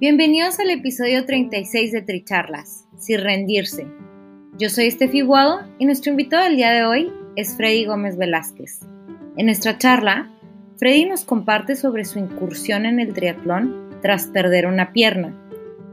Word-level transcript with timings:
Bienvenidos 0.00 0.58
al 0.58 0.70
episodio 0.70 1.26
36 1.26 1.92
de 1.92 2.00
Tricharlas, 2.00 2.86
sin 2.96 3.20
rendirse. 3.20 3.86
Yo 4.58 4.70
soy 4.70 4.86
Estefi 4.86 5.20
Guado 5.20 5.60
y 5.78 5.84
nuestro 5.84 6.12
invitado 6.12 6.44
del 6.44 6.56
día 6.56 6.70
de 6.70 6.86
hoy 6.86 7.12
es 7.36 7.54
Freddy 7.54 7.84
Gómez 7.84 8.16
Velázquez. 8.16 8.80
En 9.36 9.44
nuestra 9.44 9.76
charla, 9.76 10.30
Freddy 10.78 11.04
nos 11.04 11.26
comparte 11.26 11.76
sobre 11.76 12.06
su 12.06 12.18
incursión 12.18 12.86
en 12.86 12.98
el 12.98 13.12
triatlón 13.12 13.90
tras 14.00 14.28
perder 14.28 14.66
una 14.66 14.94
pierna, 14.94 15.36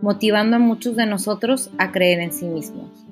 motivando 0.02 0.56
a 0.56 0.60
muchos 0.60 0.95
de 0.95 1.06
nosotros 1.06 1.70
a 1.78 1.92
creer 1.92 2.22
en 2.22 2.32
sí 2.32 2.45
mismos. 2.45 3.06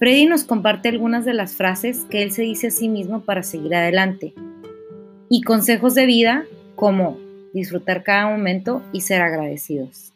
Freddy 0.00 0.26
nos 0.26 0.42
comparte 0.42 0.88
algunas 0.88 1.24
de 1.24 1.34
las 1.34 1.54
frases 1.54 2.06
que 2.10 2.24
él 2.24 2.32
se 2.32 2.42
dice 2.42 2.66
a 2.66 2.70
sí 2.72 2.88
mismo 2.88 3.20
para 3.20 3.44
seguir 3.44 3.72
adelante 3.76 4.34
y 5.28 5.42
consejos 5.42 5.94
de 5.94 6.06
vida 6.06 6.42
como 6.74 7.18
disfrutar 7.52 8.02
cada 8.02 8.26
momento 8.26 8.82
y 8.92 9.02
ser 9.02 9.22
agradecidos. 9.22 10.12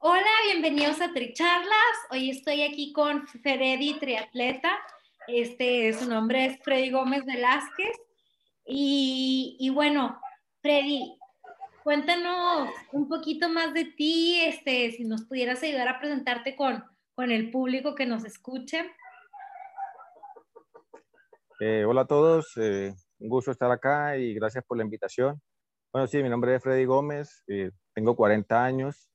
Hola, 0.00 0.30
bienvenidos 0.46 1.00
a 1.00 1.12
Tricharlas. 1.12 1.96
Hoy 2.10 2.30
estoy 2.30 2.62
aquí 2.62 2.92
con 2.92 3.26
Freddy 3.26 3.98
Triatleta. 3.98 4.78
Este, 5.26 5.92
su 5.92 6.08
nombre 6.08 6.46
es 6.46 6.58
Freddy 6.62 6.90
Gómez 6.90 7.24
Velázquez. 7.24 7.96
Y, 8.64 9.56
y 9.58 9.70
bueno, 9.70 10.18
Freddy, 10.62 11.18
cuéntanos 11.82 12.70
un 12.92 13.08
poquito 13.08 13.48
más 13.48 13.74
de 13.74 13.84
ti, 13.84 14.40
este, 14.42 14.90
si 14.92 15.04
nos 15.04 15.24
pudieras 15.24 15.62
ayudar 15.62 15.88
a 15.88 15.98
presentarte 15.98 16.54
con, 16.56 16.84
con 17.14 17.30
el 17.30 17.50
público 17.50 17.94
que 17.94 18.06
nos 18.06 18.24
escuche. 18.24 18.84
Eh, 21.60 21.84
hola 21.84 22.02
a 22.02 22.06
todos, 22.06 22.52
eh, 22.56 22.94
un 23.18 23.28
gusto 23.28 23.50
estar 23.50 23.68
acá 23.72 24.16
y 24.16 24.32
gracias 24.32 24.64
por 24.64 24.76
la 24.76 24.84
invitación. 24.84 25.40
Bueno, 25.92 26.06
sí, 26.06 26.22
mi 26.22 26.28
nombre 26.28 26.54
es 26.54 26.62
Freddy 26.62 26.84
Gómez, 26.84 27.42
eh, 27.48 27.72
tengo 27.94 28.14
40 28.14 28.64
años, 28.64 29.10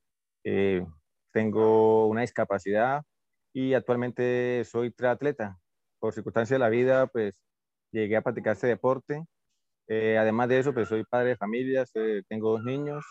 tengo 1.31 2.07
una 2.07 2.21
discapacidad 2.21 3.03
y 3.53 3.73
actualmente 3.75 4.63
soy 4.65 4.91
triatleta. 4.91 5.57
Por 5.99 6.13
circunstancias 6.13 6.55
de 6.55 6.59
la 6.59 6.69
vida, 6.69 7.07
pues 7.07 7.33
llegué 7.91 8.17
a 8.17 8.21
practicar 8.21 8.53
este 8.53 8.67
deporte. 8.67 9.23
además 9.89 10.49
de 10.49 10.59
eso, 10.59 10.73
pues 10.73 10.89
soy 10.89 11.05
padre 11.05 11.29
de 11.29 11.37
familia, 11.37 11.85
tengo 12.29 12.51
dos 12.51 12.63
niños, 12.63 13.05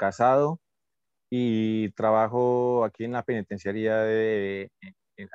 casado 0.00 0.60
y 1.30 1.90
trabajo 1.92 2.84
aquí 2.84 3.04
en 3.04 3.12
la 3.12 3.22
penitenciaría 3.22 3.98
de, 3.98 4.70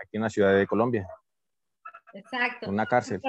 aquí 0.01 0.18
en 0.18 0.22
la 0.24 0.29
ciudad 0.29 0.56
de 0.57 0.68
Colombia. 0.68 1.07
Exacto. 2.13 2.69
Una 2.69 2.85
cárcel. 2.85 3.22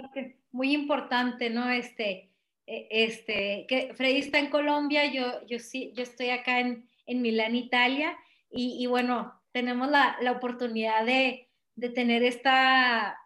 Muy 0.50 0.72
importante, 0.72 1.50
¿no? 1.50 1.70
Este, 1.70 2.32
e, 2.66 2.88
este, 2.90 3.66
que 3.68 3.92
Freddy 3.94 4.18
está 4.18 4.38
en 4.38 4.50
Colombia, 4.50 5.06
yo, 5.06 5.44
yo 5.46 5.58
sí, 5.58 5.92
yo 5.96 6.02
estoy 6.02 6.30
acá 6.30 6.60
en, 6.60 6.88
en 7.06 7.22
Milán, 7.22 7.56
Italia, 7.56 8.16
y, 8.50 8.82
y 8.82 8.86
bueno, 8.86 9.40
tenemos 9.52 9.88
la, 9.88 10.16
la 10.20 10.32
oportunidad 10.32 11.04
de, 11.04 11.48
de, 11.74 11.88
tener 11.90 12.22
esta, 12.22 13.18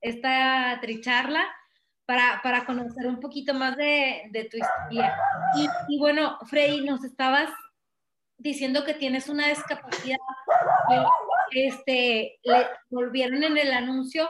esta 0.00 0.78
tricharla 0.80 1.44
para, 2.06 2.40
para, 2.42 2.64
conocer 2.64 3.06
un 3.06 3.20
poquito 3.20 3.54
más 3.54 3.76
de, 3.76 4.28
de 4.30 4.44
tu 4.44 4.56
historia. 4.56 5.14
Y, 5.56 5.94
y, 5.94 5.98
bueno, 5.98 6.38
Freddy, 6.46 6.84
nos 6.84 7.04
estabas 7.04 7.50
diciendo 8.38 8.84
que 8.84 8.94
tienes 8.94 9.28
una 9.28 9.48
discapacidad, 9.48 10.18
que 11.50 11.66
este, 11.66 12.38
le 12.42 12.66
volvieron 12.88 13.42
en 13.42 13.58
el 13.58 13.72
anuncio 13.72 14.28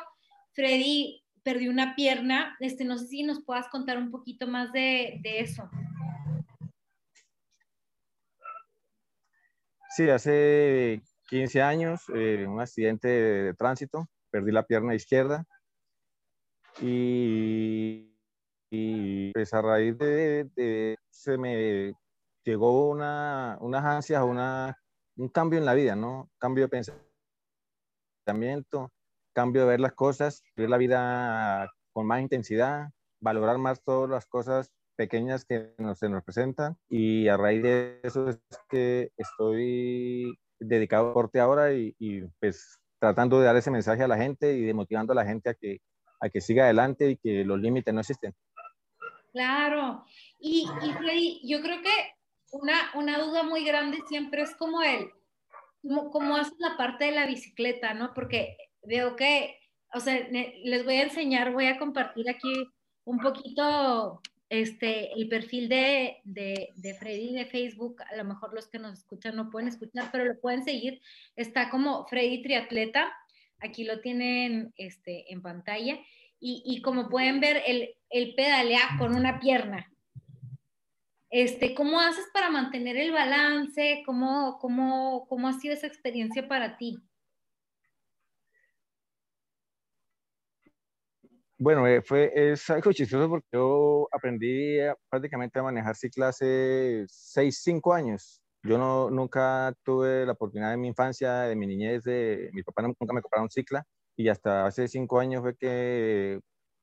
Freddy 0.58 1.24
perdió 1.44 1.70
una 1.70 1.94
pierna. 1.94 2.56
Este, 2.58 2.84
no 2.84 2.98
sé 2.98 3.06
si 3.06 3.22
nos 3.22 3.44
puedas 3.44 3.68
contar 3.68 3.96
un 3.96 4.10
poquito 4.10 4.48
más 4.48 4.72
de, 4.72 5.20
eso. 5.22 5.70
Sí, 9.96 10.10
hace 10.10 11.00
15 11.28 11.62
años, 11.62 12.02
eh, 12.12 12.44
un 12.48 12.60
accidente 12.60 13.06
de, 13.06 13.54
tránsito, 13.54 14.08
perdí 14.30 14.50
la 14.50 14.64
pierna 14.64 14.96
izquierda 14.96 15.46
y, 16.80 18.12
pues 19.32 19.54
a 19.54 19.62
raíz 19.62 19.96
de, 19.96 20.98
se 21.08 21.38
me 21.38 21.94
llegó 22.42 22.90
una, 22.90 23.58
unas 23.60 23.84
ansias, 23.84 24.24
una, 24.24 24.76
un 25.16 25.28
cambio 25.28 25.60
en 25.60 25.66
la 25.66 25.74
vida, 25.74 25.94
¿no? 25.94 26.28
Cambio 26.38 26.66
de 26.66 26.84
pensamiento, 28.26 28.92
cambio 29.38 29.62
de 29.62 29.68
ver 29.68 29.78
las 29.78 29.92
cosas, 29.92 30.42
vivir 30.56 30.68
la 30.68 30.78
vida 30.78 31.70
con 31.92 32.08
más 32.08 32.20
intensidad, 32.20 32.88
valorar 33.20 33.56
más 33.58 33.80
todas 33.84 34.10
las 34.10 34.26
cosas 34.26 34.72
pequeñas 34.96 35.44
que 35.44 35.74
nos, 35.78 36.00
se 36.00 36.08
nos 36.08 36.24
presentan 36.24 36.76
y 36.88 37.28
a 37.28 37.36
raíz 37.36 37.62
de 37.62 38.00
eso 38.02 38.28
es 38.28 38.40
que 38.68 39.12
estoy 39.16 40.36
dedicado 40.58 41.04
al 41.04 41.10
deporte 41.10 41.38
ahora 41.38 41.72
y, 41.72 41.94
pues 42.40 42.80
tratando 42.98 43.38
de 43.38 43.46
dar 43.46 43.54
ese 43.54 43.70
mensaje 43.70 44.02
a 44.02 44.08
la 44.08 44.16
gente 44.16 44.54
y 44.54 44.62
de 44.62 44.74
motivando 44.74 45.12
a 45.12 45.16
la 45.16 45.24
gente 45.24 45.50
a 45.50 45.54
que, 45.54 45.78
a 46.20 46.28
que 46.28 46.40
siga 46.40 46.64
adelante 46.64 47.10
y 47.10 47.16
que 47.16 47.44
los 47.44 47.60
límites 47.60 47.94
no 47.94 48.00
existen. 48.00 48.34
Claro, 49.32 50.04
y, 50.40 50.66
y 50.82 50.92
Freddy, 50.94 51.40
yo 51.48 51.60
creo 51.62 51.80
que 51.80 51.94
una, 52.50 52.90
una 52.94 53.18
duda 53.20 53.44
muy 53.44 53.64
grande 53.64 53.98
siempre 54.08 54.42
es 54.42 54.56
como 54.56 54.82
el, 54.82 55.12
cómo, 55.80 56.10
cómo 56.10 56.36
haces 56.36 56.58
la 56.58 56.76
parte 56.76 57.04
de 57.04 57.12
la 57.12 57.26
bicicleta, 57.26 57.94
¿no? 57.94 58.12
Porque 58.14 58.56
veo 58.88 59.14
que, 59.14 59.58
o 59.94 60.00
sea, 60.00 60.26
les 60.30 60.84
voy 60.84 60.94
a 60.94 61.04
enseñar, 61.04 61.52
voy 61.52 61.66
a 61.66 61.78
compartir 61.78 62.28
aquí 62.28 62.52
un 63.04 63.18
poquito 63.18 64.20
este, 64.48 65.12
el 65.12 65.28
perfil 65.28 65.68
de, 65.68 66.18
de, 66.24 66.70
de, 66.74 66.94
Freddy 66.94 67.34
de 67.34 67.46
Facebook, 67.46 68.02
a 68.10 68.16
lo 68.16 68.24
mejor 68.24 68.54
los 68.54 68.68
que 68.68 68.78
nos 68.78 68.98
escuchan 68.98 69.36
no 69.36 69.50
pueden 69.50 69.68
escuchar, 69.68 70.08
pero 70.10 70.24
lo 70.24 70.40
pueden 70.40 70.64
seguir. 70.64 71.00
Está 71.36 71.70
como 71.70 72.06
Freddy 72.06 72.42
Triatleta, 72.42 73.12
aquí 73.60 73.84
lo 73.84 74.00
tienen 74.00 74.72
este, 74.76 75.32
en 75.32 75.42
pantalla, 75.42 75.98
y, 76.40 76.62
y 76.64 76.82
como 76.82 77.08
pueden 77.08 77.40
ver, 77.40 77.62
el, 77.66 77.90
el 78.10 78.34
pedalea 78.34 78.96
con 78.98 79.14
una 79.14 79.38
pierna. 79.40 79.90
Este, 81.30 81.74
¿Cómo 81.74 82.00
haces 82.00 82.24
para 82.32 82.48
mantener 82.48 82.96
el 82.96 83.12
balance? 83.12 84.02
¿Cómo, 84.06 84.58
cómo, 84.60 85.26
¿Cómo 85.28 85.48
ha 85.48 85.60
sido 85.60 85.74
esa 85.74 85.86
experiencia 85.86 86.48
para 86.48 86.78
ti? 86.78 86.98
Bueno, 91.60 91.88
eh, 91.88 92.02
fue, 92.02 92.30
es 92.34 92.70
algo 92.70 92.92
chistoso 92.92 93.28
porque 93.28 93.48
yo 93.52 94.08
aprendí 94.12 94.78
prácticamente 95.10 95.58
a 95.58 95.64
manejar 95.64 95.96
cicla 95.96 96.28
hace 96.28 97.04
6, 97.08 97.60
5 97.64 97.92
años. 97.94 98.40
Yo 98.62 98.78
no, 98.78 99.10
nunca 99.10 99.74
tuve 99.82 100.24
la 100.24 100.32
oportunidad 100.32 100.74
en 100.74 100.80
mi 100.80 100.88
infancia, 100.88 101.42
de 101.42 101.56
mi 101.56 101.66
niñez, 101.66 102.04
de 102.04 102.50
mi 102.52 102.62
papá 102.62 102.82
nunca 102.82 103.12
me 103.12 103.22
compraron 103.22 103.50
cicla 103.50 103.84
y 104.16 104.28
hasta 104.28 104.66
hace 104.66 104.86
5 104.86 105.18
años 105.18 105.42
fue 105.42 105.56
que 105.56 106.40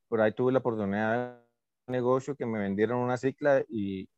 por 0.09 0.19
ahí 0.19 0.33
tuve 0.33 0.51
la 0.51 0.59
oportunidad 0.59 1.37
de 1.37 1.45
un 1.87 1.91
negocio 1.93 2.35
que 2.35 2.45
me 2.45 2.59
vendieron 2.59 2.99
una 2.99 3.17
cicla 3.17 3.63
y, 3.69 4.09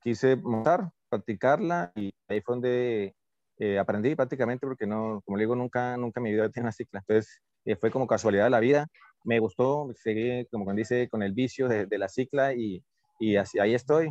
quise 0.00 0.36
montar, 0.36 0.90
practicarla 1.08 1.92
y 1.94 2.12
ahí 2.28 2.40
fue 2.40 2.54
donde 2.54 3.14
eh, 3.58 3.78
aprendí 3.78 4.16
prácticamente 4.16 4.66
porque 4.66 4.86
no, 4.88 5.22
como 5.24 5.36
le 5.36 5.44
digo, 5.44 5.54
nunca, 5.54 5.96
nunca 5.96 6.18
en 6.18 6.24
mi 6.24 6.32
vida 6.32 6.48
tenía 6.50 6.64
una 6.64 6.72
cicla. 6.72 7.00
Entonces 7.00 7.40
eh, 7.64 7.76
fue 7.76 7.90
como 7.90 8.06
casualidad 8.06 8.44
de 8.44 8.50
la 8.50 8.60
vida 8.60 8.88
me 9.26 9.40
gustó, 9.40 9.88
seguí, 9.96 10.46
como 10.46 10.64
quien 10.64 10.76
dice, 10.76 11.08
con 11.08 11.22
el 11.22 11.32
vicio 11.32 11.68
de, 11.68 11.86
la 11.98 12.08
cicla 12.08 12.54
y, 12.54 12.82
y 13.18 13.36
así, 13.36 13.58
ahí 13.58 13.74
estoy, 13.74 14.08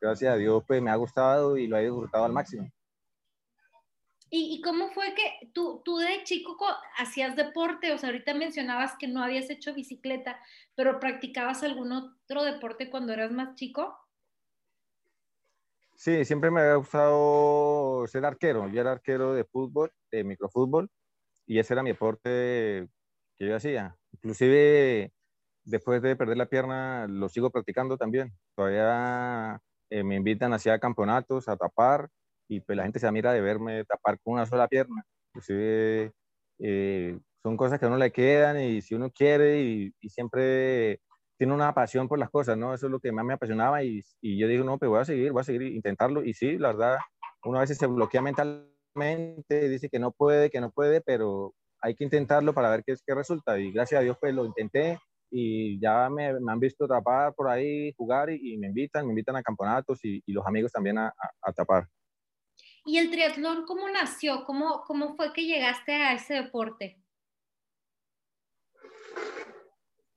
gracias 0.00 0.32
a 0.32 0.36
Dios, 0.36 0.62
pues 0.66 0.80
me 0.80 0.90
ha 0.90 0.96
gustado 0.96 1.56
y 1.56 1.66
lo 1.66 1.76
he 1.76 1.82
disfrutado 1.82 2.24
al 2.24 2.32
máximo. 2.32 2.70
¿Y, 4.30 4.54
¿Y, 4.54 4.62
cómo 4.62 4.88
fue 4.88 5.14
que 5.14 5.50
tú, 5.52 5.82
tú 5.84 5.98
de 5.98 6.24
chico 6.24 6.56
hacías 6.96 7.36
deporte? 7.36 7.92
O 7.92 7.98
sea, 7.98 8.08
ahorita 8.08 8.32
mencionabas 8.32 8.94
que 8.98 9.06
no 9.06 9.22
habías 9.22 9.50
hecho 9.50 9.74
bicicleta, 9.74 10.40
pero 10.74 11.00
¿practicabas 11.00 11.62
algún 11.62 11.92
otro 11.92 12.42
deporte 12.42 12.88
cuando 12.88 13.12
eras 13.12 13.30
más 13.30 13.56
chico? 13.56 13.94
Sí, 15.96 16.24
siempre 16.24 16.50
me 16.50 16.62
había 16.62 16.76
gustado 16.76 18.06
ser 18.06 18.24
arquero. 18.24 18.68
Yo 18.68 18.80
era 18.80 18.92
arquero 18.92 19.34
de 19.34 19.44
fútbol, 19.44 19.92
de 20.10 20.24
microfútbol, 20.24 20.90
y 21.46 21.58
ese 21.58 21.74
era 21.74 21.82
mi 21.82 21.90
deporte 21.90 22.88
que 23.36 23.46
yo 23.46 23.54
hacía. 23.54 23.98
Inclusive 24.22 25.12
después 25.64 26.02
de 26.02 26.16
perder 26.16 26.36
la 26.36 26.46
pierna 26.46 27.06
lo 27.08 27.28
sigo 27.28 27.50
practicando 27.50 27.96
también. 27.96 28.32
Todavía 28.54 29.60
eh, 29.90 30.04
me 30.04 30.16
invitan 30.16 30.52
hacia 30.52 30.78
campeonatos 30.78 31.48
a 31.48 31.56
tapar 31.56 32.08
y 32.48 32.60
pues 32.60 32.76
la 32.76 32.84
gente 32.84 32.98
se 32.98 33.06
admira 33.06 33.32
de 33.32 33.40
verme 33.40 33.84
tapar 33.84 34.18
con 34.20 34.34
una 34.34 34.46
sola 34.46 34.68
pierna. 34.68 35.04
Inclusive 35.34 36.12
eh, 36.58 37.18
son 37.42 37.56
cosas 37.56 37.78
que 37.78 37.86
a 37.86 37.88
uno 37.88 37.98
le 37.98 38.12
quedan 38.12 38.60
y 38.60 38.82
si 38.82 38.94
uno 38.94 39.10
quiere 39.10 39.60
y, 39.62 39.92
siempre 40.08 41.00
tiene 41.38 41.54
una 41.54 41.74
pasión 41.74 42.08
por 42.08 42.18
las 42.18 42.30
cosas, 42.30 42.56
¿no? 42.56 42.74
Eso 42.74 42.86
es 42.86 42.92
lo 42.92 43.00
que 43.00 43.10
más 43.10 43.24
me 43.24 43.34
apasionaba 43.34 43.82
y, 43.82 44.02
y, 44.20 44.38
yo 44.38 44.46
digo, 44.46 44.64
no, 44.64 44.78
pues 44.78 44.88
voy 44.88 45.00
a 45.00 45.04
seguir, 45.04 45.32
voy 45.32 45.40
a 45.40 45.44
seguir 45.44 45.62
intentarlo 45.62 46.22
y 46.24 46.34
sí, 46.34 46.58
la 46.58 46.68
verdad, 46.68 46.98
uno 47.44 47.58
a 47.58 47.62
veces 47.62 47.78
se 47.78 47.86
bloquea 47.86 48.22
mentalmente, 48.22 49.68
dice 49.68 49.88
que 49.88 49.98
no 49.98 50.12
puede, 50.12 50.50
que 50.50 50.60
no 50.60 50.70
puede, 50.70 51.00
pero 51.00 51.54
hay 51.82 51.94
que 51.94 52.04
intentarlo 52.04 52.54
para 52.54 52.70
ver 52.70 52.84
qué, 52.84 52.94
qué 53.04 53.14
resulta 53.14 53.58
y 53.58 53.72
gracias 53.72 54.00
a 54.00 54.04
Dios 54.04 54.16
pues 54.20 54.32
lo 54.34 54.46
intenté 54.46 54.98
y 55.34 55.80
ya 55.80 56.10
me, 56.10 56.26
han 56.26 56.60
visto 56.60 56.86
tapar 56.86 57.34
por 57.34 57.48
ahí, 57.48 57.92
jugar 57.96 58.30
y, 58.30 58.58
me 58.58 58.66
invitan, 58.66 59.06
me 59.06 59.12
invitan 59.12 59.34
a 59.36 59.42
campeonatos 59.42 59.98
y, 60.04 60.22
los 60.26 60.46
amigos 60.46 60.70
también 60.70 60.98
a, 60.98 61.12
tapar. 61.56 61.88
¿Y 62.84 62.98
el 62.98 63.10
triatlón 63.10 63.64
cómo 63.64 63.88
nació? 63.88 64.44
¿Cómo, 64.44 64.82
¿Cómo 64.86 65.16
fue 65.16 65.32
que 65.32 65.46
llegaste 65.46 65.94
a 65.94 66.12
ese 66.12 66.34
deporte? 66.34 67.02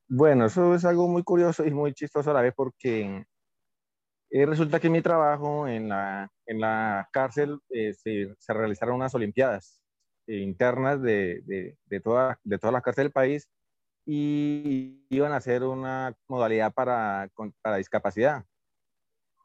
Bueno, 0.08 0.48
eso 0.48 0.76
es 0.76 0.84
algo 0.84 1.08
muy 1.08 1.24
curioso 1.24 1.66
y 1.66 1.72
muy 1.72 1.94
chistoso 1.94 2.32
a 2.32 2.34
la 2.34 2.42
vez 2.42 2.54
porque 2.54 3.26
eh, 4.32 4.46
resulta 4.46 4.82
que 4.82 4.88
en 4.88 4.94
mi 4.94 5.02
trabajo 5.02 5.66
en 5.68 5.88
la, 5.88 6.30
en 6.46 6.60
la 6.60 7.08
cárcel 7.14 7.58
eh, 7.70 7.94
se, 7.94 8.36
se, 8.38 8.54
realizaron 8.54 8.96
unas 8.96 9.16
olimpiadas 9.16 9.85
internas 10.28 11.02
de, 11.02 11.42
de, 11.46 11.78
de, 11.86 12.00
toda, 12.00 12.40
de 12.44 12.58
todas 12.58 12.74
las 12.74 12.82
cárceles 12.82 13.06
del 13.06 13.14
país 13.14 13.48
y 14.06 15.06
iban 15.10 15.32
a 15.32 15.38
hacer 15.38 15.64
una 15.64 16.16
modalidad 16.28 16.74
para, 16.74 17.30
para 17.62 17.78
discapacidad. 17.78 18.44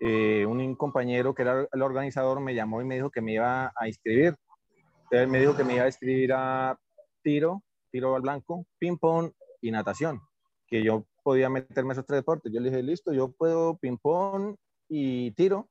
Eh, 0.01 0.47
un 0.47 0.75
compañero 0.77 1.35
que 1.35 1.43
era 1.43 1.69
el 1.71 1.83
organizador 1.83 2.41
me 2.41 2.55
llamó 2.55 2.81
y 2.81 2.85
me 2.85 2.95
dijo 2.95 3.11
que 3.11 3.21
me 3.21 3.35
iba 3.35 3.73
a 3.75 3.89
inscribir. 3.89 4.35
Entonces 5.05 5.29
me 5.29 5.41
dijo 5.41 5.57
que 5.57 5.65
me 5.65 5.75
iba 5.75 5.85
a 5.85 5.89
inscribir 5.89 6.33
a 6.33 6.79
tiro, 7.23 7.63
tiro 7.91 8.15
al 8.15 8.23
blanco, 8.23 8.65
ping-pong 8.79 9.33
y 9.61 9.71
natación, 9.71 10.21
que 10.67 10.83
yo 10.83 11.05
podía 11.23 11.51
meterme 11.51 11.93
esos 11.93 12.07
tres 12.07 12.21
deportes. 12.21 12.53
Yo 12.53 12.61
le 12.61 12.71
dije, 12.71 12.83
listo, 12.83 13.13
yo 13.13 13.33
puedo 13.33 13.77
ping-pong 13.77 14.57
y 14.89 15.33
tiro, 15.33 15.69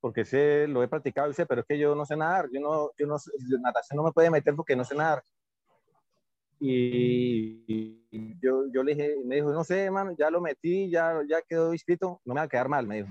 porque 0.00 0.24
sé, 0.24 0.66
lo 0.68 0.82
he 0.82 0.88
practicado 0.88 1.30
y 1.30 1.34
sé, 1.34 1.46
pero 1.46 1.62
es 1.62 1.66
que 1.66 1.78
yo 1.78 1.94
no 1.94 2.04
sé 2.04 2.16
nadar, 2.16 2.48
yo 2.52 2.60
no, 2.60 2.90
yo 2.96 3.06
no, 3.06 3.16
natación 3.60 3.96
no 3.96 4.04
me 4.04 4.12
puede 4.12 4.30
meter 4.30 4.54
porque 4.54 4.76
no 4.76 4.84
sé 4.84 4.94
nadar. 4.94 5.22
Y, 6.60 8.00
yo, 8.40 8.64
yo 8.72 8.82
le 8.82 8.94
dije, 8.94 9.14
me 9.24 9.36
dijo, 9.36 9.52
no 9.52 9.62
sé, 9.64 9.84
hermano, 9.84 10.14
ya 10.18 10.30
lo 10.30 10.40
metí, 10.40 10.90
ya, 10.90 11.20
ya 11.28 11.40
quedó 11.42 11.72
inscrito, 11.72 12.20
no 12.24 12.34
me 12.34 12.40
va 12.40 12.44
a 12.44 12.48
quedar 12.48 12.68
mal, 12.68 12.86
me 12.86 12.96
dijo. 12.96 13.08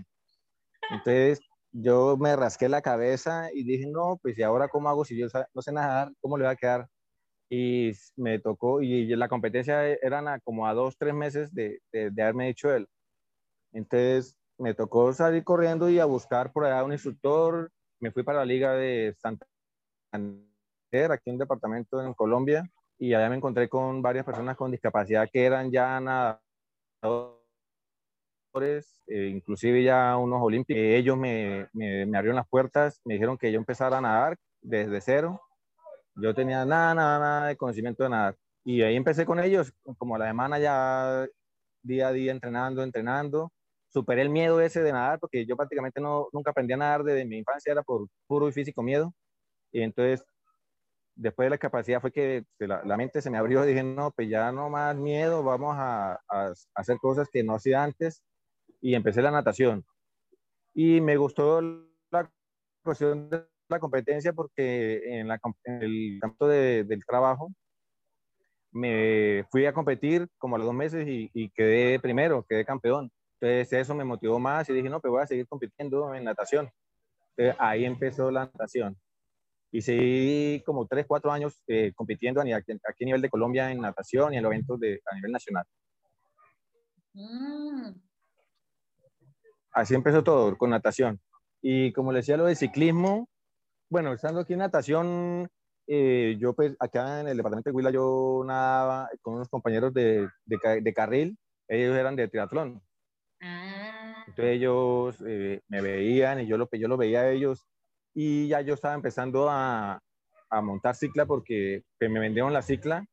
Entonces 0.90 1.40
yo 1.72 2.18
me 2.18 2.36
rasqué 2.36 2.70
la 2.70 2.82
cabeza 2.82 3.50
y 3.54 3.64
dije, 3.64 3.86
no, 3.88 4.18
pues 4.22 4.38
y 4.38 4.44
ahora 4.44 4.68
cómo 4.68 4.90
hago 4.90 5.06
si 5.06 5.18
yo 5.18 5.28
no 5.54 5.62
sé 5.62 5.72
nadar, 5.72 6.12
cómo 6.22 6.38
le 6.38 6.46
va 6.46 6.52
a 6.52 6.56
quedar. 6.56 6.88
Y 7.50 7.92
me 8.18 8.40
tocó, 8.40 8.82
y 8.82 9.06
la 9.16 9.30
competencia 9.30 9.88
eran 9.88 10.40
como 10.44 10.68
a 10.68 10.74
dos, 10.74 10.98
tres 10.98 11.14
meses 11.14 11.54
de, 11.54 11.80
de, 11.94 12.12
de 12.12 12.22
haberme 12.22 12.50
hecho 12.50 12.74
él. 12.74 12.88
Entonces 13.72 14.38
me 14.58 14.74
tocó 14.74 15.14
salir 15.14 15.44
corriendo 15.44 15.90
y 15.90 16.00
a 16.00 16.06
buscar 16.06 16.52
por 16.52 16.66
allá 16.66 16.84
un 16.84 16.94
instructor. 16.94 17.72
Me 18.00 18.12
fui 18.12 18.24
para 18.24 18.40
la 18.40 18.46
liga 18.46 18.74
de 18.74 19.16
Santander, 19.18 19.52
aquí 21.12 21.30
en 21.30 21.36
un 21.36 21.40
departamento 21.40 22.02
en 22.02 22.14
Colombia 22.14 22.64
y 22.98 23.14
allá 23.14 23.30
me 23.30 23.36
encontré 23.36 23.70
con 23.70 24.02
varias 24.02 24.26
personas 24.26 24.58
con 24.58 24.72
discapacidad 24.72 25.30
que 25.32 25.46
eran 25.46 25.72
ya 25.72 26.00
nadadores, 26.00 26.42
eh, 29.08 29.28
inclusive 29.28 29.84
ya 29.84 30.18
unos 30.18 30.42
olímpicos. 30.42 30.82
ellos 30.82 31.18
me, 31.18 31.68
me, 31.74 32.06
me, 32.06 32.18
abrieron 32.18 32.38
las 32.38 32.48
puertas, 32.48 33.00
me 33.06 33.16
dijeron 33.16 33.38
que 33.38 33.52
yo 33.52 33.60
empezara 33.60 33.98
a 34.00 34.02
nadar 34.02 34.38
desde 34.62 35.02
cero. 35.02 35.42
Yo 36.16 36.34
tenía 36.34 36.66
nada, 36.66 36.96
nada, 36.96 37.20
nada 37.20 37.48
de 37.48 37.58
conocimiento 37.58 38.04
de 38.04 38.10
nadar. 38.10 38.36
Y 38.64 38.82
ahí 38.82 38.96
empecé 38.96 39.26
con 39.26 39.40
ellos, 39.40 39.72
como 39.98 40.16
a 40.16 40.20
la 40.20 40.28
semana 40.28 40.60
ya 40.60 41.28
día 41.84 42.08
a 42.08 42.12
día 42.12 42.32
entrenando, 42.32 42.84
entrenando. 42.84 43.52
Superé 43.98 44.22
el 44.22 44.30
miedo 44.30 44.62
ese 44.62 44.84
de 44.84 44.92
nadar, 44.92 45.20
porque 45.20 45.44
yo 45.48 45.58
prácticamente 45.58 46.00
no, 46.00 46.28
nunca 46.32 46.52
aprendí 46.52 46.74
a 46.74 46.78
nadar 46.78 47.04
desde 47.04 47.26
mi 47.26 47.40
infancia, 47.40 47.72
era 47.72 47.82
por 47.82 48.08
puro 48.28 48.48
y 48.48 48.52
físico 48.52 48.84
miedo. 48.84 49.12
Y 49.72 49.82
entonces 49.82 50.24
después 51.16 51.48
de 51.48 51.50
la 51.50 51.58
capacidad 51.58 52.00
fue 52.00 52.12
que 52.12 52.46
la, 52.60 52.96
mente 52.96 53.24
se 53.24 53.32
me 53.32 53.40
abrió 53.40 53.64
dije, 53.64 53.82
no, 53.82 54.12
pues 54.12 54.30
ya 54.30 54.52
no 54.52 54.70
más 54.70 54.96
miedo, 54.96 55.44
vamos 55.44 55.76
a, 55.80 56.20
hacer 56.76 56.98
cosas 57.00 57.28
que 57.28 57.44
no 57.44 57.56
hacía 57.56 57.84
antes 57.84 58.22
y 58.82 58.94
empecé 58.94 59.24
la 59.24 59.32
natación. 59.32 59.84
Y 60.76 61.02
me 61.02 61.18
gustó 61.18 61.60
la 62.12 62.32
cuestión 62.84 63.32
de 63.32 63.48
la 63.68 63.80
competencia 63.80 64.32
porque 64.32 65.20
en, 65.20 65.32
el 65.32 66.20
campo 66.22 66.48
del 66.48 67.04
trabajo 67.04 67.52
me 68.72 69.44
fui 69.50 69.66
a 69.66 69.74
competir 69.74 70.28
como 70.38 70.56
a 70.56 70.60
los 70.60 70.68
dos 70.68 70.76
meses 70.76 71.08
y, 71.08 71.32
y, 71.34 71.50
quedé 71.50 72.00
primero, 72.00 72.46
quedé 72.48 72.64
campeón. 72.64 73.12
Entonces 73.40 73.74
eso 73.74 73.96
me 73.96 74.04
motivó 74.04 74.40
más 74.40 74.70
y 74.70 74.74
dije, 74.74 74.90
no, 74.90 75.00
pues 75.00 75.12
voy 75.12 75.22
a 75.22 75.28
seguir 75.28 75.48
compitiendo 75.48 76.14
en 76.14 76.24
natación. 76.24 76.70
Entonces 77.36 77.56
ahí 77.60 77.86
empezó 77.86 78.32
la 78.32 78.46
natación 78.46 78.98
y 79.72 79.82
seguí 79.82 80.64
como 80.66 80.88
3, 80.88 81.06
4 81.08 81.32
años 81.32 81.62
eh, 81.68 81.92
compitiendo 81.96 82.42
a 82.42 82.44
aquí, 82.44 82.72
a 82.72 83.06
nivel 83.06 83.22
de 83.22 83.30
Colombia 83.30 83.72
en 83.72 83.82
natación 83.82 84.34
y 84.34 84.38
en 84.38 84.44
los 84.44 84.52
eventos 84.52 84.80
de, 84.80 85.02
a 85.06 85.16
nivel 85.16 85.32
nacional. 85.32 85.66
Mm. 87.14 87.92
Así 89.72 89.94
empezó 89.94 90.24
todo, 90.24 90.58
con 90.58 90.70
natación. 90.70 91.20
Y 91.62 91.92
como 91.94 92.12
le 92.12 92.20
decía 92.20 92.38
lo 92.38 92.46
de 92.46 92.56
ciclismo, 92.56 93.30
bueno, 93.90 94.14
estando 94.14 94.42
aquí 94.42 94.54
en 94.54 94.60
natación, 94.60 95.50
eh, 95.88 96.38
yo 96.40 96.54
pues 96.54 96.76
acá 96.80 97.22
en 97.22 97.28
el 97.28 97.38
departamento 97.38 97.70
de 97.70 97.76
Huila 97.76 97.92
yo 97.92 98.44
nadaba 98.46 99.10
con 99.22 99.36
unos 99.36 99.50
compañeros 99.50 99.94
de, 99.94 100.28
de, 100.46 100.82
de 100.82 100.94
carril, 100.94 101.38
ellos 101.68 101.96
eran 101.96 102.16
de 102.16 102.28
triatlón. 102.28 102.82
Ah. 103.42 104.24
Entonces 104.28 104.56
ellos 104.56 105.24
eh, 105.28 105.62
me 105.68 105.82
veían 105.82 106.42
y 106.42 106.48
yo 106.48 106.58
lo, 106.58 106.70
yo 106.72 106.88
lo 106.88 106.98
veía 106.98 107.22
a 107.22 107.32
ellos 107.32 107.66
y 108.14 108.48
ya 108.48 108.62
yo 108.62 108.74
estaba 108.74 108.96
empezando 108.96 109.50
a, 109.50 110.02
a 110.50 110.62
montar 110.62 110.96
cicla 110.96 111.26
porque 111.26 111.84
me 112.00 112.20
vendieron 112.20 112.54
la 112.54 112.62
cicla 112.62 113.06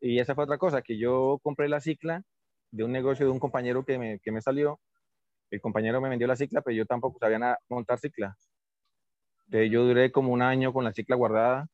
y 0.00 0.18
esa 0.18 0.34
fue 0.34 0.44
otra 0.44 0.58
cosa, 0.58 0.82
que 0.82 0.98
yo 0.98 1.38
compré 1.42 1.68
la 1.68 1.80
cicla 1.80 2.22
de 2.70 2.84
un 2.84 2.92
negocio 2.92 3.26
de 3.26 3.32
un 3.32 3.38
compañero 3.38 3.84
que 3.84 3.98
me, 3.98 4.18
que 4.20 4.32
me 4.32 4.42
salió. 4.42 4.80
El 5.50 5.60
compañero 5.62 6.00
me 6.00 6.10
vendió 6.10 6.26
la 6.26 6.36
cicla, 6.36 6.62
pero 6.62 6.76
yo 6.76 6.86
tampoco 6.86 7.18
sabía 7.18 7.58
montar 7.68 7.98
cicla. 7.98 8.36
Entonces 9.46 9.70
yo 9.70 9.84
duré 9.84 10.12
como 10.12 10.32
un 10.32 10.42
año 10.42 10.72
con 10.72 10.84
la 10.84 10.92
cicla 10.92 11.16
guardada. 11.16 11.68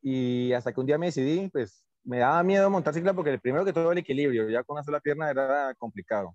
Y 0.00 0.52
hasta 0.52 0.72
que 0.72 0.80
un 0.80 0.86
día 0.86 0.98
me 0.98 1.06
decidí, 1.06 1.48
pues 1.48 1.84
me 2.04 2.18
daba 2.18 2.42
miedo 2.42 2.70
montar 2.70 2.94
cicla 2.94 3.14
porque 3.14 3.30
el 3.30 3.40
primero 3.40 3.64
que 3.64 3.72
todo 3.72 3.92
el 3.92 3.98
equilibrio, 3.98 4.48
ya 4.48 4.62
con 4.62 4.74
una 4.74 4.84
sola 4.84 5.00
pierna 5.00 5.30
era 5.30 5.74
complicado. 5.74 6.34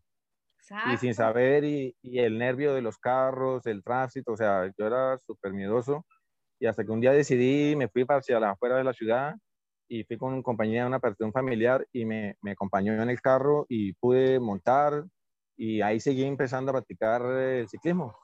Y 0.93 0.97
sin 0.97 1.13
saber, 1.13 1.63
y, 1.63 1.95
y, 2.01 2.19
el 2.19 2.37
nervio 2.37 2.73
de 2.73 2.81
los 2.81 2.97
carros, 2.97 3.65
el 3.67 3.83
tránsito, 3.83 4.33
o 4.33 4.37
sea, 4.37 4.69
yo 4.77 4.85
era 4.85 5.17
súper 5.25 5.53
miedoso. 5.53 6.05
Y 6.59 6.65
hasta 6.65 6.83
que 6.83 6.91
un 6.91 6.99
día 6.99 7.13
decidí, 7.13 7.75
me 7.77 7.87
fui 7.87 8.05
hacia 8.07 8.39
la 8.39 8.51
afuera 8.51 8.75
de 8.75 8.83
la 8.83 8.91
ciudad 8.91 9.35
y 9.87 10.03
fui 10.03 10.17
con 10.17 10.43
compañía 10.43 10.81
de 10.81 10.87
una 10.87 10.99
persona 10.99 11.31
familiar 11.31 11.87
y 11.93 12.03
me, 12.03 12.35
me 12.41 12.51
acompañó 12.51 13.01
en 13.01 13.09
el 13.09 13.21
carro 13.21 13.65
y 13.69 13.93
pude 13.93 14.39
montar 14.39 15.05
y 15.55 15.81
ahí 15.81 15.99
seguí 15.99 16.25
empezando 16.25 16.71
a 16.71 16.73
practicar 16.73 17.21
el 17.21 17.69
ciclismo. 17.69 18.17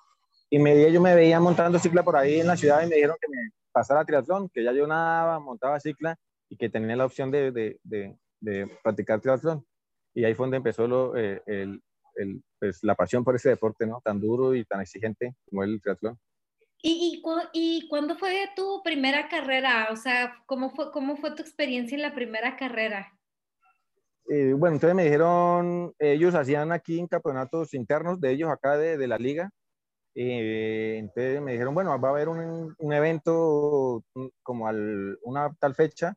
Y 0.50 0.60
me, 0.60 0.92
yo 0.92 1.02
me 1.02 1.16
veía 1.16 1.40
montando 1.40 1.80
cicla 1.80 2.04
por 2.04 2.18
ahí 2.18 2.42
en 2.42 2.48
la 2.48 2.58
ciudad 2.58 2.84
y 2.84 2.88
me 2.88 2.96
dijeron 2.96 3.16
que 3.22 3.30
me 3.30 3.38
pasara 3.72 4.02
a 4.02 4.06
triatlón, 4.06 4.50
que 4.50 4.64
ya 4.64 4.74
yo 4.74 4.86
nadaba, 4.86 5.40
montaba 5.40 5.80
cicla 5.80 6.18
y 6.50 6.58
que 6.58 6.70
tenía 6.70 6.96
la 6.96 7.06
opción 7.06 7.32
de, 7.32 7.52
de, 7.52 7.80
de, 7.84 8.18
de 8.40 8.68
practicar 8.84 9.20
triatlón. 9.22 9.66
Y 10.14 10.24
ahí 10.24 10.34
fue 10.36 10.46
donde 10.46 10.58
empezó 10.58 10.88
lo, 10.88 11.16
eh, 11.18 11.42
el, 11.46 11.82
pues, 12.60 12.84
la 12.84 12.96
pasión 12.96 13.24
por 13.24 13.36
ese 13.36 13.50
deporte, 13.50 13.86
¿no? 13.88 14.02
Tan 14.04 14.20
duro 14.20 14.54
y 14.54 14.64
tan 14.66 14.82
exigente 14.82 15.36
como 15.50 15.64
el 15.64 15.82
triatlón. 15.82 16.20
¿Y, 16.82 17.22
y, 17.24 17.24
y 17.54 17.88
cuándo 17.88 18.16
fue 18.16 18.50
tu 18.56 18.82
primera 18.84 19.30
carrera? 19.30 19.88
O 19.92 19.96
sea, 19.96 20.36
¿cómo 20.46 20.70
fue, 20.70 20.92
¿cómo 20.92 21.16
fue 21.16 21.32
tu 21.34 21.42
experiencia 21.42 21.96
en 21.96 22.02
la 22.02 22.14
primera 22.14 22.58
carrera? 22.58 23.12
Eh, 24.30 24.54
bueno, 24.54 24.76
entonces 24.76 24.96
me 24.96 25.06
dijeron, 25.06 25.94
ellos 25.98 26.36
hacían 26.36 26.72
aquí 26.72 27.06
campeonatos 27.10 27.74
internos 27.74 28.22
de 28.22 28.32
ellos 28.32 28.50
acá 28.50 28.78
de, 28.78 28.98
de 28.98 29.08
la 29.08 29.18
liga. 29.18 29.50
Eh, 30.16 30.98
entonces 31.00 31.42
me 31.42 31.54
dijeron, 31.54 31.74
bueno, 31.74 32.00
va 32.00 32.10
a 32.10 32.12
haber 32.12 32.30
un, 32.30 32.76
un 32.78 32.94
evento 32.94 34.04
como 34.44 34.68
a 34.68 34.74
una 35.24 35.54
tal 35.60 35.76
fecha 35.76 36.16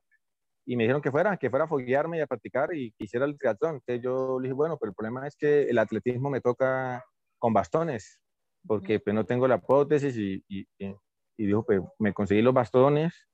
y 0.66 0.76
me 0.76 0.82
dijeron 0.82 1.00
que 1.00 1.12
fuera, 1.12 1.36
que 1.36 1.48
fuera 1.48 1.64
a 1.64 1.68
foguearme 1.68 2.18
y 2.18 2.20
a 2.20 2.26
practicar 2.26 2.74
y 2.74 2.90
que 2.92 3.04
hiciera 3.04 3.24
el 3.24 3.38
triatlón. 3.38 3.76
Entonces 3.76 4.02
yo 4.02 4.40
le 4.40 4.48
dije, 4.48 4.54
bueno, 4.54 4.76
pero 4.78 4.90
el 4.90 4.96
problema 4.96 5.26
es 5.26 5.36
que 5.36 5.62
el 5.62 5.78
atletismo 5.78 6.28
me 6.28 6.40
toca 6.40 7.04
con 7.38 7.52
bastones, 7.52 8.20
porque 8.66 8.98
pues 8.98 9.14
no 9.14 9.24
tengo 9.24 9.46
la 9.46 9.60
prótesis 9.60 10.16
y, 10.16 10.44
y, 10.48 10.66
y 10.78 11.46
dijo, 11.46 11.64
pues 11.64 11.80
me 12.00 12.12
conseguí 12.12 12.42
los 12.42 12.52
bastones 12.52 13.28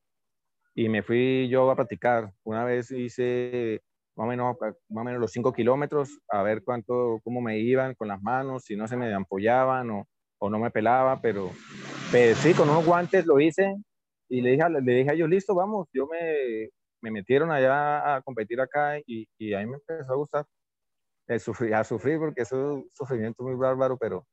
y 0.74 0.90
me 0.90 1.02
fui 1.02 1.48
yo 1.48 1.70
a 1.70 1.74
practicar. 1.76 2.32
Una 2.44 2.64
vez 2.64 2.90
hice 2.90 3.80
más 4.14 4.26
o 4.26 4.28
menos, 4.28 4.56
más 4.60 5.02
o 5.02 5.04
menos 5.04 5.20
los 5.20 5.32
5 5.32 5.54
kilómetros 5.54 6.20
a 6.28 6.42
ver 6.42 6.62
cuánto, 6.62 7.20
cómo 7.24 7.40
me 7.40 7.58
iban 7.58 7.94
con 7.94 8.08
las 8.08 8.20
manos, 8.20 8.64
si 8.64 8.76
no 8.76 8.86
se 8.86 8.96
me 8.96 9.12
ampollaban 9.14 9.90
o, 9.90 10.06
o 10.38 10.50
no 10.50 10.58
me 10.58 10.70
pelaba, 10.70 11.20
pero, 11.22 11.50
pero 12.10 12.34
sí, 12.36 12.52
con 12.52 12.68
unos 12.68 12.84
guantes 12.84 13.24
lo 13.24 13.40
hice 13.40 13.74
y 14.28 14.42
le 14.42 14.50
dije, 14.50 14.64
le 14.68 14.92
dije 14.92 15.10
a 15.10 15.14
ellos, 15.14 15.30
listo, 15.30 15.54
vamos, 15.54 15.88
yo 15.94 16.06
me, 16.06 16.68
me 17.02 17.10
metieron 17.10 17.50
allá 17.50 18.16
a 18.16 18.22
competir 18.22 18.60
acá 18.60 18.98
y, 18.98 19.28
y 19.38 19.54
ahí 19.54 19.66
me 19.66 19.74
empezó 19.74 20.12
a 20.12 20.16
gustar, 20.16 20.46
el 21.26 21.40
sufrir, 21.40 21.74
a 21.74 21.84
sufrir 21.84 22.18
porque 22.18 22.42
eso 22.42 22.56
es 22.56 22.74
un 22.76 22.90
sufrimiento 22.92 23.42
muy 23.42 23.54
bárbaro, 23.54 23.96
pero, 23.98 24.26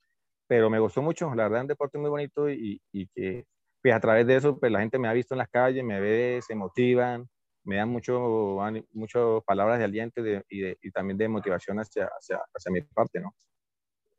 pero 0.48 0.70
me 0.70 0.80
gustó 0.80 1.02
mucho, 1.02 1.34
la 1.36 1.44
verdad, 1.44 1.62
un 1.62 1.68
deporte 1.68 1.98
muy 1.98 2.10
bonito 2.10 2.50
y, 2.50 2.82
y 2.92 3.08
que 3.08 3.46
pues 3.82 3.94
a 3.94 4.00
través 4.00 4.28
de 4.28 4.36
eso, 4.36 4.60
pues 4.60 4.72
la 4.72 4.80
gente 4.80 5.00
me 5.00 5.08
ha 5.08 5.14
visto 5.14 5.34
en 5.34 5.40
las 5.40 5.50
calles, 5.50 5.84
me 5.84 6.00
ve, 6.00 6.42
se 6.46 6.56
motivan, 6.56 7.28
me 7.64 7.78
dan 7.78 7.90
mucho, 7.90 8.58
mucho 8.92 9.44
palabras 9.46 9.80
de 9.80 9.86
aliento 9.86 10.22
y, 10.22 10.60
de, 10.60 10.78
y, 10.82 10.92
también 10.92 11.18
de 11.18 11.30
motivación 11.30 11.78
hacia, 11.80 12.06
hacia, 12.06 12.38
hacia, 12.38 12.72
mi 12.72 12.82
parte, 12.82 13.20
¿no? 13.20 13.34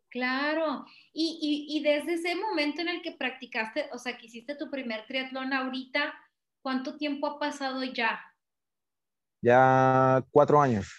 Claro, 0.08 0.84
y, 1.12 1.66
y, 1.68 1.82
desde 1.82 2.14
ese 2.14 2.34
momento 2.34 2.80
en 2.80 2.88
el 2.88 3.02
que 3.02 3.12
practicaste, 3.12 3.88
o 3.92 3.98
sea, 3.98 4.16
que 4.16 4.26
hiciste 4.26 4.56
tu 4.56 4.70
primer 4.70 5.06
triatlón 5.06 5.52
ahorita, 5.52 6.14
¿cuánto 6.62 6.96
tiempo 6.96 7.26
ha 7.26 7.38
pasado 7.38 7.84
ya? 7.84 8.20
Ya 9.42 10.24
cuatro 10.30 10.60
años. 10.60 10.92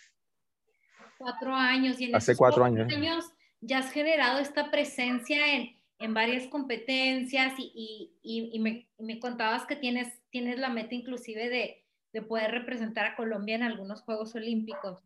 Cuatro 1.18 1.56
años. 1.56 2.00
Y 2.00 2.06
en 2.06 2.16
Hace 2.16 2.36
cuatro 2.36 2.64
años. 2.64 2.92
años 2.92 3.32
ya 3.62 3.80
has 3.80 3.92
generado 3.92 4.40
esta 4.40 4.72
presencia 4.72 5.56
en, 5.56 5.78
en 6.00 6.14
varias 6.14 6.48
competencias 6.48 7.54
y, 7.58 8.18
y, 8.24 8.50
y 8.54 8.60
me, 8.60 8.90
me, 8.98 9.20
contabas 9.20 9.66
que 9.66 9.76
tienes, 9.76 10.20
tienes 10.32 10.58
la 10.58 10.70
meta 10.70 10.96
inclusive 10.96 11.48
de, 11.48 11.86
de, 12.12 12.22
poder 12.24 12.52
representar 12.52 13.06
a 13.06 13.16
Colombia 13.16 13.56
en 13.56 13.64
algunos 13.64 14.02
Juegos 14.02 14.34
Olímpicos. 14.36 15.04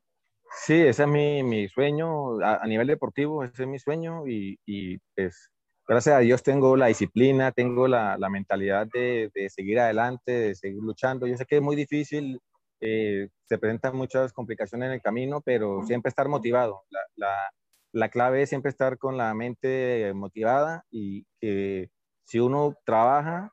Sí, 0.64 0.76
ese 0.76 1.04
es 1.04 1.10
mi, 1.10 1.44
mi 1.44 1.68
sueño 1.68 2.40
a, 2.40 2.64
a, 2.64 2.68
nivel 2.68 2.88
deportivo, 2.88 3.44
ese 3.44 3.64
es 3.64 3.68
mi 3.68 3.80
sueño 3.80 4.26
y, 4.26 4.58
y, 4.66 4.98
pues 5.16 5.52
gracias 5.86 6.16
a 6.16 6.20
Dios 6.20 6.42
tengo 6.44 6.78
la 6.78 6.88
disciplina, 6.88 7.52
tengo 7.52 7.88
la, 7.90 8.18
la 8.18 8.30
mentalidad 8.30 8.88
de, 8.88 9.30
de, 9.34 9.50
seguir 9.50 9.80
adelante, 9.80 10.32
de 10.32 10.56
seguir 10.56 10.82
luchando. 10.82 11.28
Yo 11.28 11.36
sé 11.36 11.46
que 11.46 11.58
es 11.58 11.62
muy 11.62 11.76
difícil, 11.76 12.40
eh, 12.82 13.30
se 13.48 13.58
presentan 13.58 13.96
muchas 13.96 14.34
complicaciones 14.34 14.88
en 14.88 14.94
el 14.94 15.02
camino, 15.02 15.42
pero 15.42 15.84
siempre 15.84 16.10
estar 16.10 16.28
motivado. 16.28 16.84
La, 16.90 17.00
la, 17.16 17.52
la 17.92 18.10
clave 18.10 18.42
es 18.42 18.50
siempre 18.50 18.70
estar 18.70 18.98
con 18.98 19.18
la 19.18 19.34
mente 19.34 20.12
motivada 20.14 20.84
y 20.92 21.26
que 21.40 21.90
si 22.26 22.40
uno 22.40 22.76
trabaja, 22.86 23.52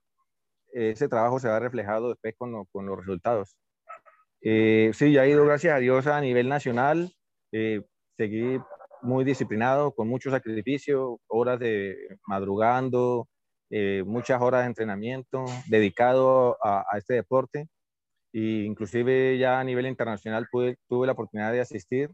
ese 0.72 1.08
trabajo 1.08 1.38
se 1.38 1.48
va 1.48 1.60
reflejado 1.60 2.08
después 2.08 2.34
con, 2.36 2.52
lo, 2.52 2.64
con 2.72 2.86
los 2.86 2.98
resultados. 2.98 3.56
Eh, 4.40 4.90
sí, 4.94 5.12
ya 5.12 5.24
he 5.24 5.30
ido, 5.30 5.44
gracias 5.44 5.74
a 5.74 5.78
Dios, 5.78 6.06
a 6.06 6.20
nivel 6.20 6.48
nacional. 6.48 7.12
Eh, 7.52 7.82
seguí 8.16 8.58
muy 9.02 9.24
disciplinado, 9.24 9.92
con 9.92 10.08
mucho 10.08 10.30
sacrificio, 10.30 11.20
horas 11.28 11.58
de 11.60 11.96
madrugando, 12.26 13.28
eh, 13.70 14.02
muchas 14.06 14.40
horas 14.40 14.62
de 14.62 14.68
entrenamiento, 14.68 15.44
dedicado 15.66 16.56
a, 16.64 16.84
a 16.90 16.98
este 16.98 17.14
deporte. 17.14 17.68
E 18.32 18.64
inclusive 18.64 19.38
ya 19.38 19.60
a 19.60 19.64
nivel 19.64 19.86
internacional 19.86 20.46
pude, 20.50 20.76
tuve 20.88 21.06
la 21.06 21.12
oportunidad 21.12 21.52
de 21.52 21.60
asistir 21.60 22.10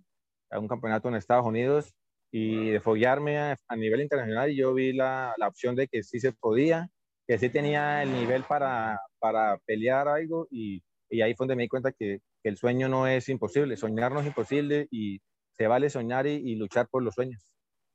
a 0.51 0.59
un 0.59 0.69
campeonato 0.69 1.09
en 1.09 1.15
Estados 1.15 1.47
Unidos 1.47 1.95
y 2.31 2.71
de 2.71 2.81
foguearme 2.81 3.39
a, 3.39 3.57
a, 3.69 3.77
nivel 3.77 4.03
internacional 4.03 4.51
y 4.51 4.57
yo 4.57 4.75
vi 4.75 4.93
la, 4.93 5.35
la, 5.39 5.49
opción 5.49 5.75
de 5.75 5.89
que 5.89 6.03
sí 6.03 6.21
se 6.21 6.33
podía, 6.33 6.91
que 7.27 7.39
sí 7.39 7.49
tenía 7.49 8.03
el 8.03 8.13
nivel 8.13 8.43
para, 8.45 9.01
para 9.19 9.59
pelear 9.65 10.09
algo 10.09 10.47
y, 10.51 10.83
y, 11.09 11.23
ahí 11.23 11.35
fue 11.35 11.45
donde 11.45 11.57
me 11.57 11.63
di 11.63 11.69
cuenta 11.69 11.93
que, 11.93 12.21
que, 12.43 12.49
el 12.49 12.59
sueño 12.59 12.89
no 12.89 13.07
es 13.07 13.29
imposible, 13.29 13.77
soñar 13.77 14.13
no 14.13 14.21
es 14.21 14.27
imposible 14.27 14.89
y 14.91 15.21
se 15.53 15.67
vale 15.67 15.89
soñar 15.89 16.27
y, 16.27 16.35
y 16.35 16.57
luchar 16.57 16.89
por 16.89 17.03
los 17.03 17.15
sueños. 17.15 17.43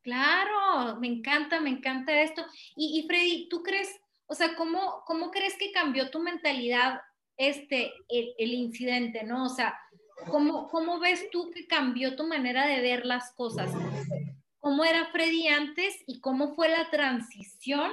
Claro, 0.02 1.00
me 1.00 1.08
encanta, 1.08 1.62
me 1.62 1.70
encanta 1.70 2.22
esto. 2.22 2.44
Y, 2.76 3.00
y 3.00 3.08
Freddy, 3.08 3.48
¿tú 3.50 3.64
crees, 3.64 3.90
o 4.26 4.36
sea, 4.36 4.56
cómo, 4.56 5.04
cómo 5.06 5.32
crees 5.32 5.58
que 5.58 5.72
cambió 5.72 6.10
tu 6.10 6.20
mentalidad 6.20 7.02
este, 7.38 7.92
el, 8.10 8.54
incidente, 8.54 9.24
no? 9.24 9.46
O 9.46 9.50
sea, 9.50 9.78
¿Cómo, 10.30 10.70
¿Cómo 10.70 11.00
ves 11.00 11.30
tú 11.32 11.52
que 11.52 11.68
cambió 11.68 12.16
tu 12.16 12.26
manera 12.26 12.66
de 12.66 12.82
ver 12.82 13.06
las 13.06 13.32
cosas? 13.34 13.72
¿Cómo 14.60 14.86
era 14.86 15.08
Freddy 15.08 15.48
antes 15.48 16.02
y 16.08 16.22
cómo 16.22 16.56
fue 16.56 16.70
la 16.70 16.90
transición 16.90 17.92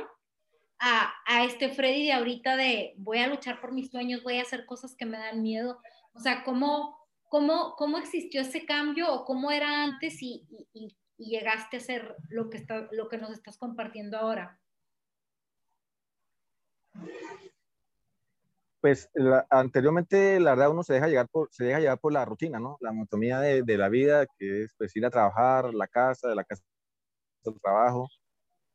a, 0.79 1.13
a, 1.27 1.45
este 1.45 1.71
Freddy 1.71 2.07
de 2.07 2.13
ahorita 2.13 2.57
de 2.57 2.95
voy 2.99 3.19
a 3.19 3.27
luchar 3.27 3.61
por 3.61 3.73
mis 3.73 3.91
sueños, 3.91 4.23
voy 4.23 4.39
a 4.39 4.43
hacer 4.43 4.65
cosas 4.65 4.95
que 4.95 5.07
me 5.07 5.19
dan 5.19 5.43
miedo? 5.43 5.81
O 6.13 6.21
sea, 6.21 6.45
¿cómo, 6.45 6.97
cómo, 7.25 7.75
cómo 7.77 7.99
existió 7.99 8.43
ese 8.43 8.65
cambio 8.65 9.13
o 9.13 9.25
cómo 9.25 9.51
era 9.51 9.83
antes 9.83 10.23
y, 10.23 10.47
y, 10.73 10.97
y 11.19 11.31
llegaste 11.31 11.79
a 11.79 11.81
ser 11.81 12.17
lo 12.29 12.49
que, 12.49 12.59
está, 12.59 12.89
lo 12.93 13.09
que 13.09 13.19
nos 13.19 13.31
estás 13.31 13.59
compartiendo 13.59 14.17
ahora? 14.17 14.61
Pues 18.81 19.11
la, 19.15 19.47
anteriormente 19.51 20.41
la 20.41 20.51
verdad 20.53 20.71
uno 20.71 20.83
se 20.83 20.95
deja 20.95 21.09
llevar 21.09 21.29
por, 21.29 21.49
se 21.53 21.65
deja 21.65 21.81
llevar 21.81 21.99
por 21.99 22.13
la 22.13 22.25
rutina, 22.25 22.59
¿no? 22.59 22.77
La 22.81 22.93
monotonía 22.93 23.41
de, 23.41 23.63
de, 23.63 23.79
la 23.79 23.89
vida, 23.89 24.27
que 24.39 24.65
es 24.65 24.75
pues 24.79 24.95
ir 24.97 25.05
a 25.07 25.11
trabajar, 25.11 25.75
la 25.75 25.87
casa, 25.89 26.29
de 26.29 26.35
la 26.35 26.45
casa 26.45 26.63
al 27.47 27.61
trabajo. 27.61 28.09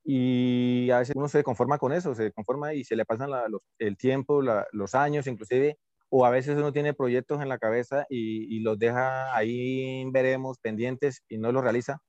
Y 0.03 0.91
a 0.91 0.99
veces 0.99 1.15
uno 1.15 1.27
se 1.29 1.43
conforma 1.43 1.79
con 1.79 1.93
eso, 1.93 2.15
se 2.15 2.31
conforma 2.31 2.73
y 2.75 2.83
se 2.83 2.95
le 2.95 3.05
pasan 3.05 3.31
la, 3.31 3.47
los, 3.49 3.61
el 3.79 3.97
tiempo, 3.97 4.41
la, 4.41 4.67
los 4.71 4.95
años 4.95 5.27
inclusive, 5.27 5.77
o 6.09 6.25
a 6.25 6.29
veces 6.29 6.57
uno 6.57 6.71
tiene 6.73 6.93
proyectos 6.93 7.41
en 7.41 7.49
la 7.49 7.57
cabeza 7.59 8.05
y, 8.09 8.55
y, 8.55 8.59
los 8.61 8.77
deja 8.79 9.35
ahí, 9.35 10.05
veremos, 10.11 10.59
pendientes 10.59 11.23
y 11.29 11.37
no 11.39 11.51
los 11.51 11.63
realiza. 11.63 11.99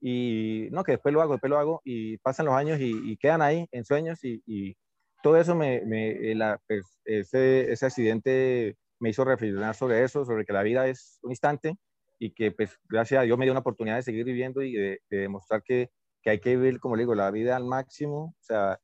Y 0.00 0.68
no, 0.72 0.84
que 0.84 0.92
después 0.92 1.14
lo 1.14 1.22
hago, 1.22 1.34
después 1.34 1.50
lo 1.50 1.58
hago 1.58 1.80
y 1.84 2.18
pasan 2.18 2.46
los 2.46 2.54
años 2.54 2.80
y, 2.80 2.92
y 3.12 3.16
quedan 3.18 3.42
ahí 3.42 3.66
en 3.72 3.84
sueños 3.84 4.24
y, 4.24 4.42
y 4.46 4.76
todo 5.24 5.38
eso 5.38 5.54
me, 5.54 5.80
me 5.86 6.34
la, 6.34 6.60
pues, 6.68 7.00
ese, 7.06 7.72
ese, 7.72 7.86
accidente 7.86 8.76
me 9.00 9.08
hizo 9.08 9.24
reflexionar 9.24 9.74
sobre 9.74 10.04
eso, 10.04 10.26
sobre 10.26 10.44
que 10.44 10.52
la 10.52 10.62
vida 10.62 10.86
es 10.86 11.18
un 11.22 11.30
instante 11.30 11.78
y 12.18 12.34
que 12.34 12.52
pues 12.52 12.78
gracias 12.90 13.22
a 13.22 13.24
Dios 13.24 13.38
me 13.38 13.46
dio 13.46 13.52
una 13.54 13.60
oportunidad 13.60 13.96
de 13.96 14.02
seguir 14.02 14.26
viviendo 14.26 14.60
y 14.60 14.74
de, 14.74 15.00
de 15.08 15.16
demostrar 15.16 15.62
que, 15.62 15.88
que, 16.22 16.28
hay 16.28 16.40
que 16.40 16.56
vivir, 16.56 16.78
como 16.78 16.94
le 16.94 17.04
digo, 17.04 17.14
la 17.14 17.30
vida 17.30 17.56
al 17.56 17.64
máximo, 17.64 18.34
o 18.38 18.42
sea, 18.42 18.78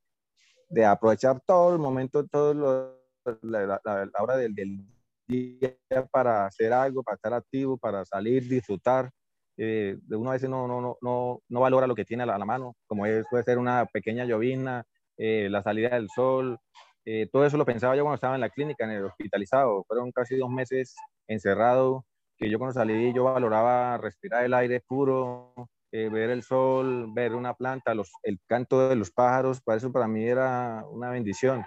de 0.70 0.86
aprovechar 0.86 1.42
todo 1.46 1.74
el 1.74 1.78
momento, 1.78 2.26
todo 2.26 2.54
lo, 2.54 3.00
la, 3.42 3.66
la, 3.66 3.80
la, 3.84 4.22
hora 4.22 4.38
del, 4.38 4.54
del, 4.54 4.82
día 5.28 5.76
para 6.10 6.46
hacer 6.46 6.72
algo, 6.72 7.02
para 7.02 7.16
estar 7.16 7.34
activo, 7.34 7.76
para 7.76 8.04
salir, 8.06 8.48
disfrutar. 8.48 9.10
Eh, 9.58 9.98
de 10.00 10.16
una 10.16 10.30
vez 10.32 10.42
no, 10.48 10.66
no, 10.66 10.96
no, 11.02 11.42
no, 11.46 11.60
valora 11.60 11.86
lo 11.86 11.94
que 11.94 12.06
tiene 12.06 12.22
a 12.22 12.26
la, 12.26 12.44
mano, 12.46 12.76
como 12.86 13.04
es, 13.04 13.26
puede 13.30 13.44
ser 13.44 13.58
una 13.58 13.84
pequeña 13.84 14.24
llovizna, 14.24 14.86
eh, 15.22 15.48
la 15.50 15.62
salida 15.62 15.90
del 15.90 16.08
sol, 16.08 16.58
eh, 17.04 17.28
todo 17.30 17.44
eso 17.44 17.58
lo 17.58 17.66
pensaba 17.66 17.94
yo 17.94 18.02
cuando 18.04 18.14
estaba 18.14 18.34
en 18.36 18.40
la 18.40 18.48
clínica, 18.48 18.84
en 18.84 18.92
el 18.92 19.04
hospitalizado. 19.04 19.84
Fueron 19.86 20.12
casi 20.12 20.36
dos 20.36 20.48
meses 20.48 20.96
encerrado, 21.28 22.06
que 22.38 22.48
yo 22.48 22.58
cuando 22.58 22.72
salí 22.72 23.12
yo 23.12 23.24
valoraba 23.24 23.98
respirar 23.98 24.44
el 24.44 24.54
aire 24.54 24.80
puro, 24.80 25.52
eh, 25.92 26.08
ver 26.08 26.30
el 26.30 26.42
sol, 26.42 27.12
ver 27.12 27.34
una 27.34 27.52
planta, 27.52 27.94
los, 27.94 28.10
el 28.22 28.38
canto 28.46 28.88
de 28.88 28.96
los 28.96 29.10
pájaros, 29.10 29.60
para 29.60 29.76
eso 29.76 29.92
para 29.92 30.08
mí 30.08 30.24
era 30.24 30.84
una 30.90 31.10
bendición. 31.10 31.64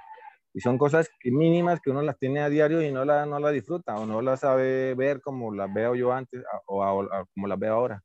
Y 0.56 0.60
son 0.62 0.80
cosas 0.80 1.10
mínimas 1.24 1.80
que 1.80 1.92
uno 1.92 2.02
las 2.02 2.18
tiene 2.18 2.42
a 2.42 2.50
diario 2.50 2.82
y 2.82 2.92
no 2.92 3.06
las 3.06 3.28
no 3.28 3.40
la 3.40 3.52
disfruta 3.52 3.96
o 3.96 4.06
no 4.08 4.22
las 4.22 4.40
sabe 4.40 4.96
ver 4.96 5.22
como 5.22 5.54
las 5.54 5.72
veo 5.72 5.96
yo 5.96 6.12
antes 6.12 6.44
o 6.66 6.84
como 7.34 7.48
las 7.48 7.60
veo 7.60 7.74
ahora. 7.74 8.04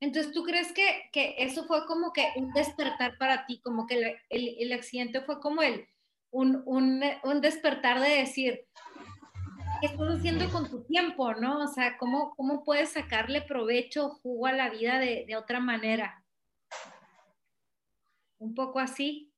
Entonces, 0.00 0.32
¿tú 0.32 0.42
crees 0.44 0.72
que, 0.72 1.08
que, 1.12 1.36
eso 1.38 1.64
fue 1.64 1.86
como 1.86 2.12
que 2.12 2.28
un 2.36 2.52
despertar 2.52 3.16
para 3.18 3.46
ti, 3.46 3.60
como 3.60 3.86
que 3.86 3.94
el, 3.94 4.16
el, 4.28 4.56
el 4.58 4.72
accidente 4.72 5.22
fue 5.22 5.40
como 5.40 5.62
el, 5.62 5.88
un, 6.30 6.62
un, 6.66 7.02
un, 7.24 7.40
despertar 7.40 8.00
de 8.00 8.10
decir, 8.10 8.66
¿qué 9.80 9.86
estás 9.86 10.18
haciendo 10.18 10.50
con 10.50 10.68
tu 10.68 10.84
tiempo, 10.84 11.34
no? 11.34 11.60
O 11.60 11.68
sea, 11.68 11.96
¿cómo, 11.96 12.34
cómo 12.36 12.62
puedes 12.62 12.90
sacarle 12.90 13.40
provecho, 13.40 14.10
jugo 14.22 14.46
a 14.46 14.52
la 14.52 14.68
vida 14.68 14.98
de, 14.98 15.24
de 15.26 15.36
otra 15.36 15.60
manera? 15.60 16.22
Un 18.38 18.54
poco 18.54 18.80
así. 18.80 19.32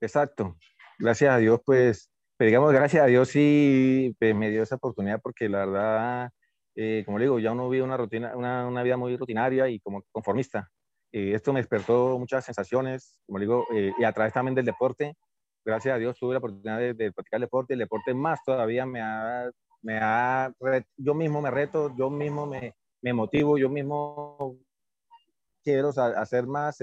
Exacto. 0.00 0.56
Gracias 0.98 1.30
a 1.30 1.36
Dios, 1.36 1.60
pues, 1.64 2.10
pues 2.38 2.48
digamos, 2.48 2.72
gracias 2.72 3.02
a 3.02 3.06
Dios 3.06 3.28
sí 3.28 4.16
pues, 4.18 4.34
me 4.34 4.50
dio 4.50 4.62
esa 4.62 4.76
oportunidad 4.76 5.20
porque 5.20 5.48
la 5.48 5.66
verdad 5.66 6.30
eh, 6.74 7.02
como 7.04 7.18
le 7.18 7.24
digo, 7.24 7.38
ya 7.38 7.52
uno 7.52 7.68
vive 7.68 7.82
una, 7.82 7.96
rutina, 7.96 8.36
una, 8.36 8.66
una 8.66 8.82
vida 8.82 8.96
muy 8.96 9.16
rutinaria 9.16 9.68
y 9.68 9.80
como 9.80 10.02
conformista. 10.12 10.70
Eh, 11.12 11.32
esto 11.34 11.52
me 11.52 11.60
despertó 11.60 12.18
muchas 12.18 12.44
sensaciones, 12.44 13.18
como 13.26 13.38
le 13.38 13.44
digo, 13.44 13.66
eh, 13.74 13.92
y 13.98 14.04
a 14.04 14.12
través 14.12 14.32
también 14.32 14.54
del 14.54 14.64
deporte. 14.64 15.16
Gracias 15.64 15.94
a 15.94 15.98
Dios 15.98 16.16
tuve 16.18 16.34
la 16.34 16.38
oportunidad 16.38 16.78
de, 16.78 16.94
de 16.94 17.12
practicar 17.12 17.38
el 17.38 17.42
deporte. 17.42 17.72
El 17.74 17.80
deporte 17.80 18.14
más 18.14 18.40
todavía 18.44 18.86
me 18.86 19.00
ha, 19.00 19.50
me 19.82 19.98
ha, 20.00 20.52
yo 20.96 21.14
mismo 21.14 21.40
me 21.40 21.50
reto, 21.50 21.94
yo 21.96 22.10
mismo 22.10 22.46
me, 22.46 22.74
me 23.02 23.12
motivo, 23.12 23.58
yo 23.58 23.68
mismo 23.68 24.56
quiero 25.62 25.90
hacer 25.90 26.46
más, 26.46 26.78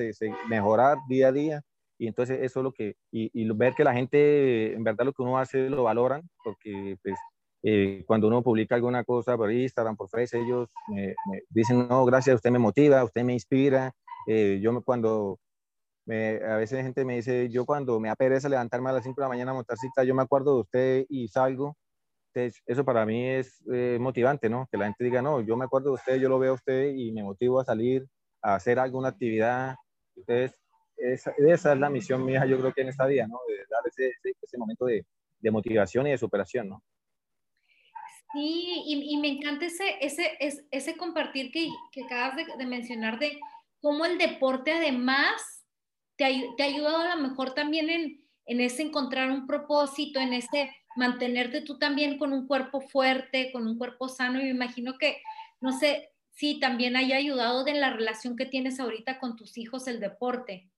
mejorar 0.48 0.98
día 1.08 1.30
a 1.30 1.32
día. 1.32 1.62
Y 2.00 2.08
entonces 2.08 2.40
eso 2.42 2.60
es 2.60 2.64
lo 2.64 2.72
que, 2.72 2.96
y, 3.12 3.32
y, 3.34 3.50
ver 3.54 3.74
que 3.74 3.84
la 3.84 3.94
gente, 3.94 4.74
en 4.74 4.84
verdad 4.84 5.06
lo 5.06 5.14
que 5.14 5.24
uno 5.24 5.40
hace 5.40 5.68
lo 5.68 5.84
valoran, 5.84 6.30
porque 6.44 6.96
pues 7.02 7.18
eh, 7.70 8.06
cuando 8.08 8.28
uno 8.28 8.42
publica 8.42 8.76
alguna 8.76 9.04
cosa 9.04 9.36
por 9.36 9.52
Instagram, 9.52 9.98
por 9.98 10.08
Facebook, 10.08 10.42
ellos 10.42 10.70
me, 10.88 11.14
dicen, 11.50 11.86
no, 11.86 12.06
gracias, 12.06 12.36
usted 12.36 12.50
me 12.50 12.60
motiva, 12.60 13.04
usted 13.04 13.26
me 13.26 13.34
inspira. 13.34 13.92
Eh, 14.26 14.60
yo 14.62 14.82
cuando, 14.84 15.38
me, 16.06 16.38
a 16.38 16.56
veces 16.56 16.82
gente 16.82 17.04
me 17.04 17.18
dice, 17.18 17.50
yo 17.50 17.66
cuando 17.66 18.00
me 18.00 18.10
apereza 18.10 18.48
levantarme 18.48 18.90
a 18.90 18.94
las 18.94 19.04
5 19.04 19.20
de 19.20 19.26
la 19.26 19.28
mañana 19.28 19.52
a 19.52 19.56
montar 19.56 19.78
cita, 19.78 20.06
yo 20.06 20.16
me 20.16 20.24
acuerdo 20.24 20.56
de 20.56 20.62
usted 20.62 21.06
y 21.10 21.28
salgo. 21.28 21.76
Entonces, 22.34 22.62
eso 22.66 22.86
para 22.86 23.06
mí 23.06 23.28
es 23.28 23.62
eh, 23.70 23.98
motivante, 24.00 24.50
¿no? 24.50 24.70
Que 24.72 24.78
la 24.78 24.86
gente 24.86 25.04
diga, 25.04 25.22
no, 25.22 25.42
yo 25.42 25.58
me 25.58 25.66
acuerdo 25.66 25.90
de 25.90 25.96
usted, 25.96 26.16
yo 26.22 26.30
lo 26.30 26.40
veo 26.40 26.52
a 26.52 26.56
usted 26.56 26.94
y 26.96 27.12
me 27.12 27.22
motivo 27.22 27.60
a 27.60 27.66
salir, 27.66 28.08
a 28.42 28.56
hacer 28.56 28.80
alguna 28.80 29.10
actividad. 29.10 29.76
Entonces, 30.16 30.58
esa, 30.96 31.34
esa 31.38 31.74
es 31.74 31.80
la 31.80 31.90
misión 31.90 32.24
mía, 32.26 32.46
yo 32.46 32.58
creo 32.60 32.74
que 32.74 32.84
en 32.84 32.90
esta 32.90 33.08
día, 33.08 33.28
¿no? 33.28 33.40
De 33.46 33.58
dar 33.70 33.82
ese, 33.86 34.14
ese, 34.42 34.58
momento 34.58 34.86
de, 34.86 35.06
de 35.40 35.52
motivación 35.52 36.08
y 36.08 36.12
de 36.12 36.18
superación, 36.18 36.70
¿no? 36.70 36.82
Sí, 38.34 38.84
y, 38.86 39.14
y, 39.14 39.18
me 39.18 39.30
encanta 39.30 39.66
ese, 39.66 39.98
ese, 40.02 40.38
ese, 40.70 40.98
compartir 40.98 41.52
que, 41.52 41.70
que 41.94 42.04
acabas 42.04 42.36
de, 42.36 42.66
mencionar 42.66 43.20
de 43.20 43.40
cómo 43.80 44.06
el 44.06 44.18
deporte 44.18 44.74
además 44.74 45.66
te, 46.18 46.50
te 46.58 46.64
ha 46.64 46.66
ayudado 46.66 46.98
a 46.98 47.16
lo 47.16 47.22
mejor 47.22 47.54
también 47.54 47.90
en, 47.90 48.28
en 48.46 48.62
ese 48.62 48.82
encontrar 48.82 49.32
un 49.32 49.48
propósito, 49.48 50.20
en 50.20 50.34
ese 50.34 50.76
mantenerte 50.98 51.62
tú 51.62 51.78
también 51.78 52.18
con 52.18 52.34
un 52.34 52.48
cuerpo 52.48 52.82
fuerte, 52.82 53.52
con 53.52 53.68
un 53.68 53.78
cuerpo 53.78 54.10
sano. 54.10 54.40
Y 54.40 54.44
me 54.44 54.50
imagino 54.50 54.98
que, 54.98 55.22
no 55.62 55.72
sé, 55.72 56.12
sí, 56.32 56.60
también 56.60 56.96
haya 56.96 57.18
ayudado 57.18 57.64
de 57.64 57.76
la 57.76 57.94
relación 57.94 58.36
que 58.36 58.46
tienes 58.46 58.80
ahorita 58.80 59.20
con 59.20 59.36
tus 59.36 59.58
hijos 59.58 59.88
el 59.88 60.00
deporte. 60.00 60.70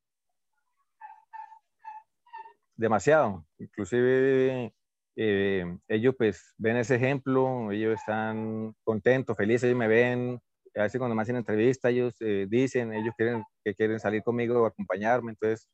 Demasiado. 2.75 3.45
Inclusive 3.57 4.73
eh, 5.21 5.65
ellos 5.89 6.15
pues 6.17 6.53
ven 6.57 6.77
ese 6.77 6.95
ejemplo, 6.95 7.73
ellos 7.73 7.99
están 7.99 8.73
contentos, 8.85 9.35
felices, 9.35 9.65
ellos 9.65 9.77
me 9.77 9.89
ven, 9.89 10.39
a 10.75 10.83
veces 10.83 10.97
cuando 10.97 11.13
me 11.13 11.21
hacen 11.23 11.35
entrevista 11.35 11.89
ellos 11.89 12.15
eh, 12.21 12.47
dicen, 12.49 12.93
ellos 12.93 13.13
quieren 13.17 13.43
que 13.61 13.75
quieren 13.75 13.99
salir 13.99 14.23
conmigo, 14.23 14.65
acompañarme, 14.65 15.31
entonces 15.31 15.67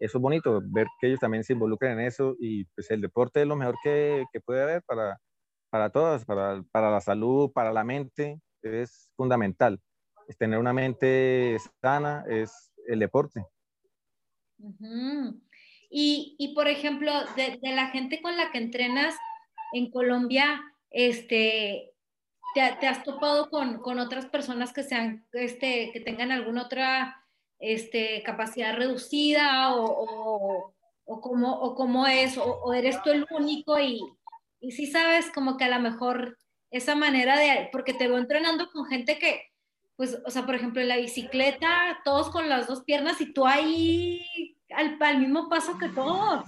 eso 0.00 0.18
es 0.18 0.22
bonito, 0.22 0.60
ver 0.64 0.88
que 1.00 1.06
ellos 1.06 1.20
también 1.20 1.44
se 1.44 1.52
involucran 1.52 1.92
en 1.92 2.06
eso 2.06 2.34
y 2.40 2.64
pues 2.74 2.90
el 2.90 3.00
deporte 3.00 3.42
es 3.42 3.46
lo 3.46 3.54
mejor 3.54 3.76
que, 3.84 4.24
que 4.32 4.40
puede 4.40 4.62
haber 4.62 4.82
para, 4.82 5.16
para 5.70 5.90
todos, 5.90 6.24
para, 6.24 6.64
para, 6.72 6.90
la 6.90 7.00
salud, 7.00 7.52
para 7.52 7.72
la 7.72 7.84
mente, 7.84 8.40
es 8.62 9.12
fundamental. 9.16 9.80
Es 10.26 10.36
tener 10.36 10.58
una 10.58 10.72
mente 10.72 11.56
sana 11.80 12.24
es 12.28 12.72
el 12.88 12.98
deporte. 12.98 13.44
Uh 14.58 14.72
-huh. 14.72 15.47
Y, 15.90 16.36
y 16.38 16.54
por 16.54 16.68
ejemplo, 16.68 17.12
de, 17.36 17.58
de, 17.62 17.74
la 17.74 17.88
gente 17.88 18.20
con 18.20 18.36
la 18.36 18.50
que 18.50 18.58
entrenas 18.58 19.14
en 19.72 19.90
Colombia, 19.90 20.62
este, 20.90 21.94
te, 22.54 22.76
te 22.80 22.86
has 22.86 23.02
topado 23.02 23.50
con, 23.50 23.78
con, 23.78 23.98
otras 23.98 24.26
personas 24.26 24.72
que, 24.72 24.82
sean, 24.82 25.26
este, 25.32 25.90
que 25.92 26.00
tengan 26.00 26.30
alguna 26.30 26.62
otra 26.62 27.24
este, 27.58 28.22
capacidad 28.22 28.76
reducida 28.76 29.74
o, 29.74 29.84
o, 29.84 30.74
o, 31.04 31.20
cómo, 31.20 31.58
o 31.58 31.74
cómo 31.74 32.06
es, 32.06 32.36
o, 32.38 32.72
eres 32.74 33.02
tú 33.02 33.10
el 33.10 33.26
único 33.30 33.78
y, 33.80 34.00
y 34.60 34.72
sí 34.72 34.86
sabes 34.86 35.30
como 35.30 35.56
que 35.56 35.64
a 35.64 35.68
lo 35.68 35.80
mejor 35.80 36.38
esa 36.70 36.94
manera 36.94 37.38
de, 37.38 37.68
porque 37.72 37.94
te 37.94 38.08
veo 38.08 38.18
entrenando 38.18 38.70
con 38.70 38.84
gente 38.86 39.18
que, 39.18 39.40
pues, 39.96 40.20
o 40.24 40.30
sea, 40.30 40.44
por 40.44 40.54
ejemplo, 40.54 40.82
en 40.82 40.88
la 40.88 40.96
bicicleta, 40.96 42.00
todos 42.04 42.30
con 42.30 42.48
las 42.48 42.66
dos 42.66 42.84
piernas 42.84 43.20
y 43.20 43.32
tú 43.32 43.46
ahí 43.46 44.57
al, 44.74 44.98
al 45.00 45.18
mismo 45.18 45.48
paso 45.48 45.78
que 45.78 45.88
todos. 45.88 46.44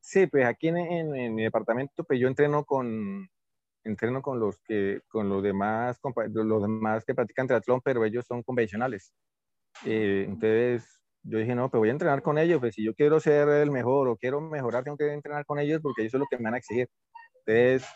Sí, 0.00 0.26
pues 0.26 0.46
aquí 0.46 0.68
en, 0.68 0.76
en, 0.76 1.16
en, 1.16 1.34
mi 1.34 1.42
departamento, 1.42 2.04
pues 2.04 2.20
yo 2.20 2.28
entreno 2.28 2.64
con, 2.64 3.28
entreno 3.86 4.22
con 4.22 4.38
los 4.38 4.58
que, 4.58 5.00
con 5.08 5.28
los 5.28 5.42
demás, 5.42 5.98
los 6.32 6.62
demás 6.62 7.04
que 7.04 7.14
practican 7.14 7.46
triatlón, 7.46 7.80
pero 7.82 8.04
ellos 8.04 8.26
son 8.26 8.42
convencionales. 8.42 9.12
Eh, 9.84 10.24
entonces, 10.28 11.00
yo 11.22 11.38
dije, 11.38 11.54
no, 11.54 11.70
pues 11.70 11.78
voy 11.78 11.88
a 11.88 11.92
entrenar 11.92 12.22
con 12.22 12.38
ellos, 12.38 12.60
pues 12.60 12.74
si 12.74 12.84
yo 12.84 12.94
quiero 12.94 13.20
ser 13.20 13.48
el 13.48 13.70
mejor 13.70 14.08
o 14.08 14.16
quiero 14.16 14.40
mejorar, 14.40 14.84
tengo 14.84 14.96
que 14.96 15.12
entrenar 15.12 15.44
con 15.44 15.58
ellos 15.58 15.80
porque 15.82 16.02
ellos 16.02 16.12
son 16.12 16.20
lo 16.20 16.26
que 16.26 16.36
me 16.38 16.44
van 16.44 16.54
a 16.54 16.58
exigir. 16.58 16.88
Entonces, 17.44 17.88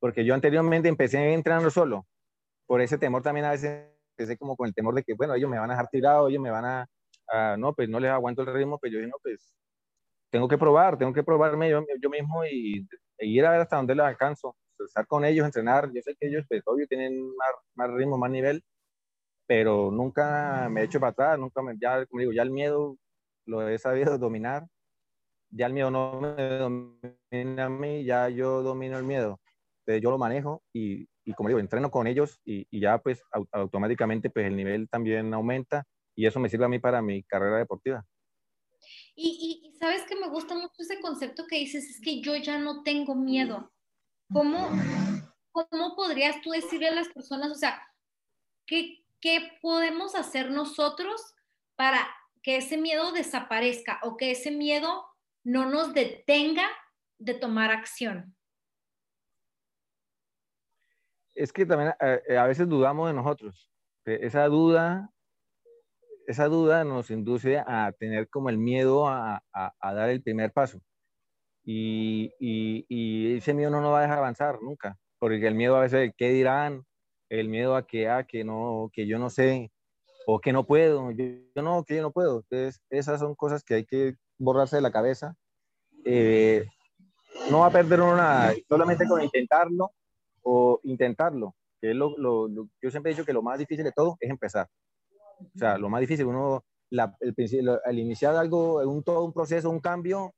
porque 0.00 0.24
yo 0.24 0.34
anteriormente 0.34 0.88
empecé 0.88 1.32
entrenando 1.32 1.70
solo, 1.70 2.06
por 2.66 2.80
ese 2.80 2.98
temor 2.98 3.22
también 3.22 3.46
a 3.46 3.52
veces 3.52 3.88
empecé 4.16 4.36
como 4.36 4.56
con 4.56 4.68
el 4.68 4.74
temor 4.74 4.94
de 4.94 5.02
que, 5.02 5.14
bueno, 5.14 5.34
ellos 5.34 5.50
me 5.50 5.58
van 5.58 5.70
a 5.70 5.74
dejar 5.74 5.88
tirado, 5.88 6.28
ellos 6.28 6.42
me 6.42 6.50
van 6.50 6.64
a, 6.64 6.86
uh, 7.32 7.56
no, 7.58 7.74
pues 7.74 7.88
no 7.88 8.00
les 8.00 8.10
aguanto 8.10 8.42
el 8.42 8.52
ritmo, 8.52 8.78
pues 8.78 8.92
yo 8.92 8.98
dije, 8.98 9.10
no, 9.10 9.16
pues 9.22 9.54
tengo 10.30 10.48
que 10.48 10.58
probar, 10.58 10.98
tengo 10.98 11.12
que 11.12 11.22
probarme 11.22 11.70
yo, 11.70 11.84
yo 12.02 12.10
mismo 12.10 12.44
y, 12.44 12.86
y, 13.20 13.38
ir 13.38 13.46
a 13.46 13.52
ver 13.52 13.60
hasta 13.60 13.76
dónde 13.76 13.94
les 13.94 14.04
alcanzo, 14.04 14.56
estar 14.84 15.06
con 15.06 15.24
ellos, 15.24 15.46
entrenar, 15.46 15.90
yo 15.92 16.02
sé 16.02 16.16
que 16.18 16.28
ellos, 16.28 16.44
pues 16.48 16.62
obvio, 16.66 16.86
tienen 16.88 17.24
más, 17.36 17.50
más 17.74 17.90
ritmo, 17.92 18.18
más 18.18 18.30
nivel, 18.30 18.64
pero 19.46 19.90
nunca 19.90 20.68
me 20.70 20.80
he 20.80 20.84
hecho 20.84 21.00
para 21.00 21.10
atrás, 21.10 21.38
nunca 21.38 21.62
me, 21.62 21.76
ya, 21.80 22.04
como 22.06 22.20
digo, 22.20 22.32
ya 22.32 22.42
el 22.42 22.50
miedo 22.50 22.96
lo 23.46 23.68
he 23.68 23.78
sabido 23.78 24.18
dominar, 24.18 24.66
ya 25.50 25.66
el 25.66 25.72
miedo 25.72 25.90
no 25.90 26.20
me 26.20 26.34
domina 26.58 27.66
a 27.66 27.68
mí, 27.68 28.04
ya 28.04 28.28
yo 28.28 28.62
domino 28.62 28.98
el 28.98 29.04
miedo, 29.04 29.40
entonces 29.80 30.02
yo 30.02 30.10
lo 30.10 30.18
manejo 30.18 30.62
y, 30.72 31.06
y 31.24 31.32
como 31.34 31.48
digo, 31.48 31.60
entreno 31.60 31.90
con 31.90 32.06
ellos 32.06 32.40
y, 32.44 32.66
y 32.70 32.80
ya 32.80 32.98
pues 32.98 33.22
automáticamente 33.52 34.30
pues 34.30 34.46
el 34.46 34.56
nivel 34.56 34.88
también 34.88 35.32
aumenta 35.32 35.84
y 36.14 36.26
eso 36.26 36.40
me 36.40 36.48
sirve 36.48 36.64
a 36.64 36.68
mí 36.68 36.78
para 36.78 37.02
mi 37.02 37.22
carrera 37.22 37.58
deportiva. 37.58 38.04
Y, 39.16 39.62
y, 39.64 39.78
sabes 39.78 40.02
que 40.04 40.16
me 40.16 40.28
gusta 40.28 40.54
mucho 40.54 40.74
ese 40.78 41.00
concepto 41.00 41.46
que 41.46 41.56
dices, 41.56 41.88
es 41.88 42.00
que 42.00 42.20
yo 42.20 42.36
ya 42.36 42.58
no 42.58 42.82
tengo 42.82 43.14
miedo. 43.14 43.72
¿Cómo, 44.32 44.70
cómo 45.52 45.94
podrías 45.94 46.40
tú 46.42 46.50
decirle 46.50 46.88
a 46.88 46.94
las 46.94 47.08
personas, 47.08 47.50
o 47.50 47.54
sea, 47.54 47.86
qué, 48.66 49.04
qué 49.20 49.58
podemos 49.62 50.14
hacer 50.14 50.50
nosotros 50.50 51.34
para 51.76 52.06
que 52.42 52.56
ese 52.56 52.76
miedo 52.76 53.12
desaparezca 53.12 54.00
o 54.02 54.16
que 54.16 54.32
ese 54.32 54.50
miedo 54.50 55.06
no 55.44 55.70
nos 55.70 55.94
detenga 55.94 56.68
de 57.18 57.34
tomar 57.34 57.70
acción? 57.70 58.36
Es 61.34 61.52
que 61.52 61.66
también 61.66 61.94
a, 62.00 62.14
eh, 62.28 62.38
a 62.38 62.46
veces 62.46 62.68
dudamos 62.68 63.08
de 63.08 63.14
nosotros. 63.14 63.70
Esa 64.04 64.46
duda 64.48 65.13
esa 66.26 66.48
duda 66.48 66.84
nos 66.84 67.10
induce 67.10 67.58
a 67.58 67.92
tener 67.98 68.28
como 68.28 68.48
el 68.48 68.58
miedo 68.58 69.08
a, 69.08 69.42
a, 69.52 69.74
a 69.80 69.94
dar 69.94 70.10
el 70.10 70.22
primer 70.22 70.52
paso. 70.52 70.80
Y, 71.64 72.32
y, 72.38 72.84
y, 72.88 73.36
ese 73.36 73.54
miedo 73.54 73.70
no 73.70 73.80
nos 73.80 73.92
va 73.92 74.00
a 74.00 74.02
dejar 74.02 74.18
avanzar 74.18 74.60
nunca, 74.60 74.98
porque 75.18 75.46
el 75.46 75.54
miedo 75.54 75.76
a 75.76 75.80
veces, 75.80 76.12
¿qué 76.16 76.30
dirán? 76.30 76.84
El 77.30 77.48
miedo 77.48 77.74
a 77.74 77.86
que, 77.86 78.08
a 78.08 78.24
que, 78.24 78.44
no, 78.44 78.90
que 78.92 79.06
yo 79.06 79.18
no 79.18 79.30
sé, 79.30 79.70
o 80.26 80.40
que 80.40 80.52
no 80.52 80.66
puedo, 80.66 81.10
yo, 81.12 81.24
yo 81.54 81.62
no, 81.62 81.82
que 81.84 81.96
yo 81.96 82.02
no 82.02 82.12
puedo. 82.12 82.40
Entonces, 82.40 82.82
esas 82.90 83.20
son 83.20 83.34
cosas 83.34 83.64
que 83.64 83.74
hay 83.74 83.84
que 83.86 84.16
borrarse 84.38 84.76
de 84.76 84.82
la 84.82 84.92
cabeza. 84.92 85.34
Eh, 86.04 86.66
no 87.50 87.60
va 87.60 87.66
a 87.66 87.70
perder 87.70 88.00
uno 88.00 88.16
nada, 88.16 88.54
solamente 88.68 89.06
con 89.08 89.22
intentarlo 89.22 89.90
o 90.42 90.80
intentarlo, 90.84 91.54
que 91.80 91.90
es 91.90 91.96
lo, 91.96 92.16
lo, 92.18 92.46
lo, 92.48 92.68
yo 92.80 92.90
siempre 92.90 93.10
he 93.10 93.14
dicho 93.14 93.24
que 93.24 93.32
lo 93.32 93.42
más 93.42 93.58
difícil 93.58 93.84
de 93.84 93.92
todo 93.92 94.16
es 94.20 94.30
empezar. 94.30 94.68
O 95.54 95.58
sea, 95.58 95.78
lo 95.78 95.88
más 95.88 96.00
difícil, 96.00 96.26
uno, 96.26 96.64
la, 96.90 97.16
el, 97.20 97.80
al 97.84 97.98
iniciar 97.98 98.36
algo, 98.36 98.80
un, 98.88 99.02
todo 99.02 99.24
un 99.24 99.32
proceso, 99.32 99.70
un 99.70 99.80
cambio, 99.80 100.34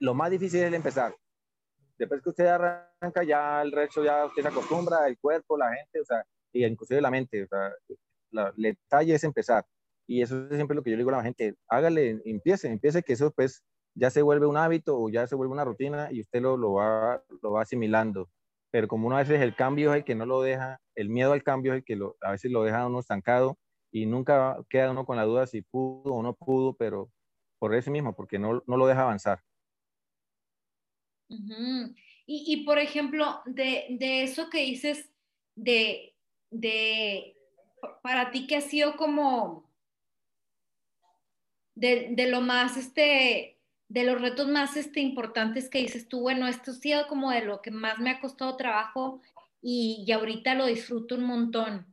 lo 0.00 0.14
más 0.14 0.30
difícil 0.30 0.60
es 0.62 0.72
empezar. 0.72 1.14
Después 1.98 2.22
que 2.22 2.30
usted 2.30 2.46
arranca, 2.46 3.22
ya 3.22 3.60
el 3.60 3.72
resto 3.72 4.02
ya 4.02 4.24
usted 4.24 4.42
se 4.42 4.48
acostumbra, 4.48 5.06
el 5.06 5.18
cuerpo, 5.18 5.58
la 5.58 5.74
gente, 5.74 6.00
o 6.00 6.04
sea, 6.04 6.24
y 6.52 6.64
inclusive 6.64 7.00
la 7.00 7.10
mente, 7.10 7.44
o 7.44 7.46
sea, 7.46 7.72
la, 8.30 8.52
el 8.56 8.62
detalle 8.62 9.14
es 9.14 9.24
empezar. 9.24 9.64
Y 10.06 10.22
eso 10.22 10.46
es 10.48 10.56
siempre 10.56 10.74
lo 10.74 10.82
que 10.82 10.90
yo 10.90 10.96
le 10.96 11.02
digo 11.02 11.10
a 11.10 11.18
la 11.18 11.22
gente, 11.22 11.54
hágale, 11.68 12.20
empiece, 12.24 12.68
empiece 12.68 13.02
que 13.02 13.12
eso 13.12 13.30
pues 13.30 13.62
ya 13.94 14.10
se 14.10 14.22
vuelve 14.22 14.46
un 14.46 14.56
hábito 14.56 14.98
o 14.98 15.10
ya 15.10 15.26
se 15.26 15.34
vuelve 15.34 15.52
una 15.52 15.64
rutina 15.64 16.08
y 16.10 16.22
usted 16.22 16.40
lo, 16.40 16.56
lo, 16.56 16.72
va, 16.74 17.22
lo 17.42 17.52
va 17.52 17.62
asimilando. 17.62 18.28
Pero 18.72 18.88
como 18.88 19.06
uno 19.06 19.16
a 19.16 19.20
veces 19.20 19.40
el 19.40 19.54
cambio 19.54 19.92
es 19.92 19.98
el 19.98 20.04
que 20.04 20.14
no 20.14 20.26
lo 20.26 20.42
deja, 20.42 20.80
el 20.94 21.10
miedo 21.10 21.32
al 21.32 21.42
cambio 21.42 21.72
es 21.72 21.78
el 21.78 21.84
que 21.84 21.96
lo, 21.96 22.16
a 22.22 22.32
veces 22.32 22.50
lo 22.50 22.62
deja 22.62 22.86
uno 22.86 23.00
estancado 23.00 23.58
y 23.92 24.06
nunca 24.06 24.56
queda 24.68 24.90
uno 24.90 25.04
con 25.04 25.16
la 25.16 25.24
duda 25.24 25.46
si 25.46 25.62
pudo 25.62 26.14
o 26.14 26.22
no 26.22 26.34
pudo, 26.34 26.74
pero 26.74 27.10
por 27.58 27.74
eso 27.74 27.90
mismo, 27.90 28.14
porque 28.14 28.38
no, 28.38 28.62
no 28.66 28.76
lo 28.76 28.86
deja 28.86 29.02
avanzar. 29.02 29.42
-huh. 31.28 31.94
Y, 32.32 32.64
por 32.64 32.78
ejemplo, 32.78 33.42
de, 33.44 33.86
de, 33.90 34.22
eso 34.22 34.50
que 34.50 34.60
dices, 34.60 35.10
de, 35.56 36.14
de, 36.50 37.36
para 38.02 38.30
ti 38.30 38.46
que 38.46 38.56
ha 38.56 38.60
sido 38.60 38.96
como, 38.96 39.68
de, 41.74 42.10
de, 42.12 42.28
lo 42.28 42.40
más, 42.40 42.76
este, 42.76 43.58
de 43.88 44.04
los 44.04 44.20
retos 44.20 44.46
más 44.46 44.76
este, 44.76 45.00
importantes 45.00 45.68
que 45.68 45.80
dices 45.80 46.08
tú, 46.08 46.20
bueno, 46.20 46.46
esto 46.46 46.70
ha 46.70 46.74
sido 46.74 47.08
como 47.08 47.32
de 47.32 47.44
lo 47.44 47.62
que 47.62 47.72
más 47.72 47.98
me 47.98 48.10
ha 48.10 48.20
costado 48.20 48.56
trabajo 48.56 49.20
y, 49.60 50.04
y 50.06 50.12
ahorita 50.12 50.54
lo 50.54 50.66
disfruto 50.66 51.16
un 51.16 51.24
montón. 51.24 51.86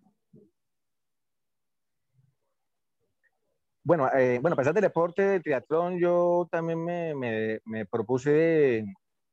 Bueno, 3.87 4.09
eh, 4.13 4.39
bueno, 4.41 4.55
a 4.55 4.57
pesar 4.57 4.73
del 4.73 4.81
deporte 4.81 5.21
de 5.21 5.39
triatlón, 5.39 5.97
yo 5.97 6.45
también 6.51 6.83
me, 6.83 7.15
me, 7.15 7.59
me 7.63 7.85
propuse 7.85 8.83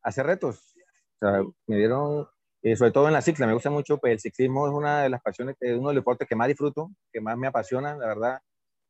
hacer 0.00 0.26
retos. 0.26 0.76
O 1.20 1.26
sea, 1.26 1.42
me 1.66 1.76
dieron, 1.76 2.28
eh, 2.62 2.76
sobre 2.76 2.92
todo 2.92 3.08
en 3.08 3.14
la 3.14 3.20
cicla, 3.22 3.48
me 3.48 3.52
gusta 3.54 3.70
mucho, 3.70 3.98
pues 3.98 4.12
el 4.12 4.20
ciclismo 4.20 4.68
es 4.68 4.72
una 4.72 5.02
de 5.02 5.08
las 5.08 5.20
pasiones, 5.22 5.56
es 5.58 5.72
uno 5.76 5.88
de 5.88 5.94
los 5.96 6.02
deportes 6.02 6.28
que 6.28 6.36
más 6.36 6.46
disfruto, 6.46 6.92
que 7.12 7.20
más 7.20 7.36
me 7.36 7.48
apasiona, 7.48 7.96
la 7.96 8.06
verdad. 8.06 8.38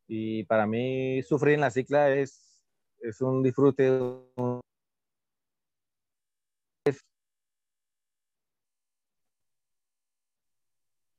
Y 0.09 0.45
para 0.45 0.67
mí 0.67 1.23
sufrir 1.23 1.55
en 1.55 1.63
la 1.63 1.71
cicla 1.71 2.11
es, 2.11 2.63
es 3.01 3.21
un 3.23 3.43
disfrute. 3.43 3.91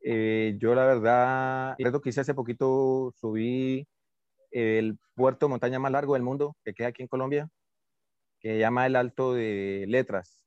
Eh, 0.02 0.56
yo 0.60 0.76
la 0.76 0.86
verdad, 0.86 1.76
el 1.80 1.86
reto 1.86 2.00
que 2.02 2.10
hice 2.10 2.22
hace 2.22 2.36
poquito, 2.36 3.12
subí 3.20 3.88
el 4.56 4.98
puerto 5.16 5.46
de 5.46 5.50
montaña 5.50 5.80
más 5.80 5.92
largo 5.92 6.14
del 6.14 6.24
mundo, 6.24 6.56
que 6.64 6.74
queda 6.74 6.88
aquí 6.88 7.02
en 7.02 7.10
Colombia, 7.10 7.50
que 8.40 8.54
se 8.54 8.60
llama 8.60 8.86
el 8.86 8.96
Alto 8.96 9.34
de 9.34 9.84
Letras. 9.88 10.46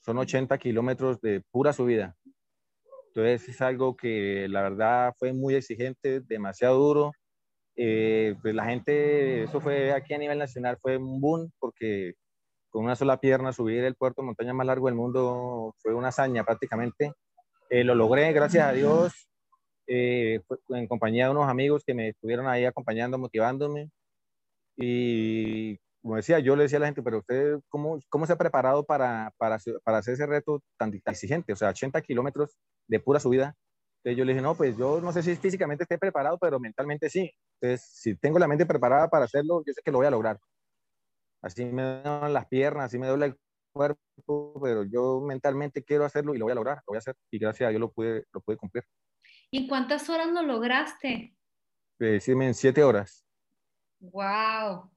Son 0.00 0.18
80 0.18 0.58
kilómetros 0.58 1.18
de 1.22 1.42
pura 1.50 1.72
subida. 1.72 2.14
Entonces 3.06 3.48
es 3.48 3.60
algo 3.62 3.96
que 3.96 4.48
la 4.48 4.60
verdad 4.60 5.14
fue 5.18 5.32
muy 5.32 5.54
exigente, 5.54 6.20
demasiado 6.20 6.78
duro. 6.78 7.12
Eh, 7.74 8.34
pues 8.42 8.54
la 8.54 8.66
gente, 8.66 9.44
eso 9.44 9.62
fue 9.62 9.92
aquí 9.92 10.12
a 10.12 10.18
nivel 10.18 10.38
nacional, 10.38 10.76
fue 10.82 10.98
un 10.98 11.18
boom 11.18 11.50
porque 11.58 12.14
con 12.68 12.84
una 12.84 12.96
sola 12.96 13.18
pierna 13.18 13.52
subir 13.54 13.82
el 13.82 13.94
puerto 13.94 14.20
de 14.20 14.26
montaña 14.26 14.52
más 14.52 14.66
largo 14.66 14.86
del 14.86 14.94
mundo 14.94 15.74
fue 15.78 15.94
una 15.94 16.08
hazaña 16.08 16.44
prácticamente. 16.44 17.12
Eh, 17.70 17.82
lo 17.82 17.94
logré, 17.94 18.30
gracias 18.34 18.66
a 18.66 18.72
Dios. 18.72 19.28
Eh, 19.88 20.40
en 20.68 20.86
compañía 20.86 21.24
de 21.24 21.30
unos 21.30 21.48
amigos 21.48 21.82
que 21.84 21.94
me 21.94 22.10
estuvieron 22.10 22.46
ahí 22.46 22.64
acompañando, 22.66 23.18
motivándome. 23.18 23.90
Y 24.76 25.78
como 26.02 26.16
decía, 26.16 26.38
yo 26.40 26.56
le 26.56 26.64
decía 26.64 26.78
a 26.78 26.80
la 26.80 26.86
gente, 26.86 27.02
pero 27.02 27.18
usted, 27.18 27.58
¿cómo, 27.68 27.98
cómo 28.10 28.26
se 28.26 28.34
ha 28.34 28.38
preparado 28.38 28.84
para, 28.84 29.32
para, 29.38 29.58
para 29.84 29.98
hacer 29.98 30.14
ese 30.14 30.26
reto 30.26 30.62
tan, 30.78 30.92
exigente? 31.06 31.52
O 31.52 31.56
sea, 31.56 31.70
80 31.70 32.02
kilómetros 32.02 32.56
de 32.86 33.00
pura 33.00 33.18
subida. 33.18 33.56
Entonces 33.98 34.18
yo 34.18 34.24
le 34.24 34.32
dije, 34.32 34.42
no, 34.42 34.54
pues 34.54 34.76
yo 34.76 35.00
no 35.00 35.12
sé 35.12 35.22
si 35.22 35.36
físicamente 35.36 35.84
esté 35.84 35.98
preparado, 35.98 36.38
pero 36.38 36.60
mentalmente 36.60 37.10
sí. 37.10 37.32
Entonces, 37.60 37.88
si 37.90 38.16
tengo 38.16 38.38
la 38.38 38.48
mente 38.48 38.66
preparada 38.66 39.08
para 39.08 39.24
hacerlo, 39.24 39.62
yo 39.66 39.72
sé 39.72 39.80
que 39.84 39.90
lo 39.90 39.98
voy 39.98 40.06
a 40.06 40.10
lograr. 40.10 40.38
Así 41.42 41.64
me 41.64 41.82
dan 42.02 42.32
las 42.32 42.46
piernas, 42.46 42.86
así 42.86 42.98
me 42.98 43.08
duele 43.08 43.26
el 43.26 43.36
cuerpo, 43.72 44.60
pero 44.62 44.84
yo 44.84 45.20
mentalmente 45.20 45.82
quiero 45.84 46.04
hacerlo 46.04 46.34
y 46.34 46.38
lo 46.38 46.44
voy 46.46 46.52
a 46.52 46.56
lograr, 46.56 46.76
lo 46.78 46.82
voy 46.88 46.96
a 46.96 46.98
hacer. 46.98 47.16
Y 47.30 47.38
gracias 47.38 47.66
a 47.68 47.70
Dios 47.70 47.80
lo 47.80 47.90
pude, 47.90 48.24
lo 48.32 48.40
pude 48.40 48.56
cumplir. 48.56 48.84
¿Y 49.50 49.66
cuántas 49.66 50.08
horas 50.10 50.28
lo 50.28 50.42
lograste? 50.42 51.34
Decime 51.98 52.48
en 52.48 52.54
siete 52.54 52.84
horas. 52.84 53.24
Wow. 54.00 54.90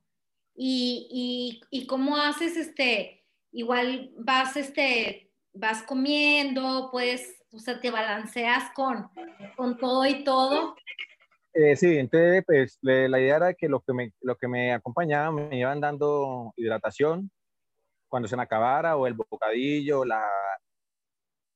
¿Y, 0.54 1.62
y, 1.72 1.80
y 1.82 1.88
cómo 1.88 2.18
haces 2.18 2.58
este? 2.58 3.26
Igual 3.52 4.12
vas 4.18 4.58
este, 4.58 5.32
vas 5.54 5.84
comiendo, 5.84 6.90
pues, 6.92 7.42
o 7.52 7.60
sea, 7.60 7.80
te 7.80 7.92
balanceas 7.92 8.72
con, 8.74 9.10
con 9.56 9.78
todo 9.78 10.06
y 10.06 10.24
todo. 10.24 10.76
Eh, 11.54 11.76
sí, 11.76 11.98
entonces, 11.98 12.44
pues, 12.46 12.78
la 12.82 13.20
idea 13.20 13.38
era 13.38 13.54
que 13.54 13.68
los 13.68 13.84
que 13.84 13.94
me, 13.94 14.14
lo 14.22 14.38
que 14.38 14.48
me 14.48 14.74
acompañaban 14.74 15.36
me 15.36 15.60
iban 15.60 15.82
dando 15.82 16.54
hidratación 16.56 17.32
cuando 18.08 18.28
se 18.28 18.36
me 18.36 18.44
acabara, 18.44 18.98
o 18.98 19.08
el 19.08 19.14
bocadillo, 19.14 20.04
la, 20.04 20.26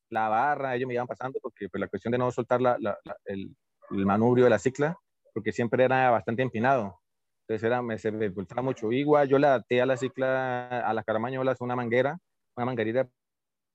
la 0.10 0.30
barra, 0.30 0.76
ellos 0.76 0.88
me 0.88 0.94
iban 0.94 1.08
pasando 1.08 1.40
porque 1.42 1.70
pues, 1.70 1.80
la 1.80 1.88
cuestión 1.88 2.12
de 2.12 2.18
no 2.18 2.32
soltar 2.32 2.62
la, 2.62 2.78
la, 2.80 2.98
el, 3.26 3.56
manubrio 3.90 4.46
de 4.46 4.50
la 4.50 4.60
cicla, 4.60 4.98
porque 5.34 5.52
siempre 5.52 5.84
era 5.84 6.10
bastante 6.10 6.42
empinado. 6.42 7.00
Entonces 7.42 7.64
era, 7.66 7.82
me, 7.82 7.98
se 8.00 8.12
me 8.12 8.30
gustaba 8.30 8.62
mucho. 8.62 8.92
Igual 8.92 9.28
yo 9.28 9.38
le 9.38 9.48
adapté 9.48 9.82
a 9.82 9.86
la 9.86 9.98
cicla, 9.98 10.80
a 10.80 10.94
las 10.94 11.06
caramañolas, 11.06 11.62
una 11.62 11.76
manguera, 11.76 12.18
una 12.56 12.66
manguerita 12.66 13.08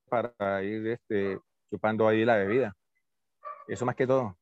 para 0.09 0.63
ir 0.65 0.87
este, 0.89 1.39
chupando 1.71 2.09
ahí 2.09 2.25
la 2.25 2.37
bebida. 2.37 2.75
Eso 3.69 3.87
más 3.87 3.95
que 3.95 4.07
todo. 4.07 4.37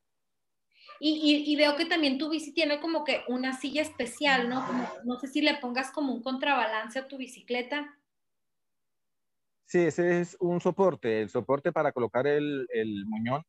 Y, 1.00 1.10
y, 1.10 1.52
y, 1.52 1.56
veo 1.56 1.76
que 1.76 1.84
también 1.84 2.18
tu 2.18 2.28
bici 2.28 2.52
tiene 2.52 2.80
como 2.80 3.04
que 3.04 3.22
una 3.28 3.52
silla 3.52 3.82
especial, 3.82 4.48
¿no? 4.48 4.66
No 5.04 5.16
sé 5.20 5.28
si 5.28 5.42
le 5.42 5.54
pongas 5.58 5.92
como 5.92 6.12
un 6.12 6.22
contrabalance 6.22 6.98
a 6.98 7.06
tu 7.06 7.18
bicicleta. 7.18 7.96
Sí, 9.68 9.80
ese 9.80 10.22
es 10.22 10.34
un 10.40 10.62
soporte, 10.62 11.20
el 11.20 11.28
soporte 11.28 11.72
para 11.72 11.92
colocar 11.92 12.26
el, 12.26 12.66
el 12.72 13.04
muñón. 13.04 13.42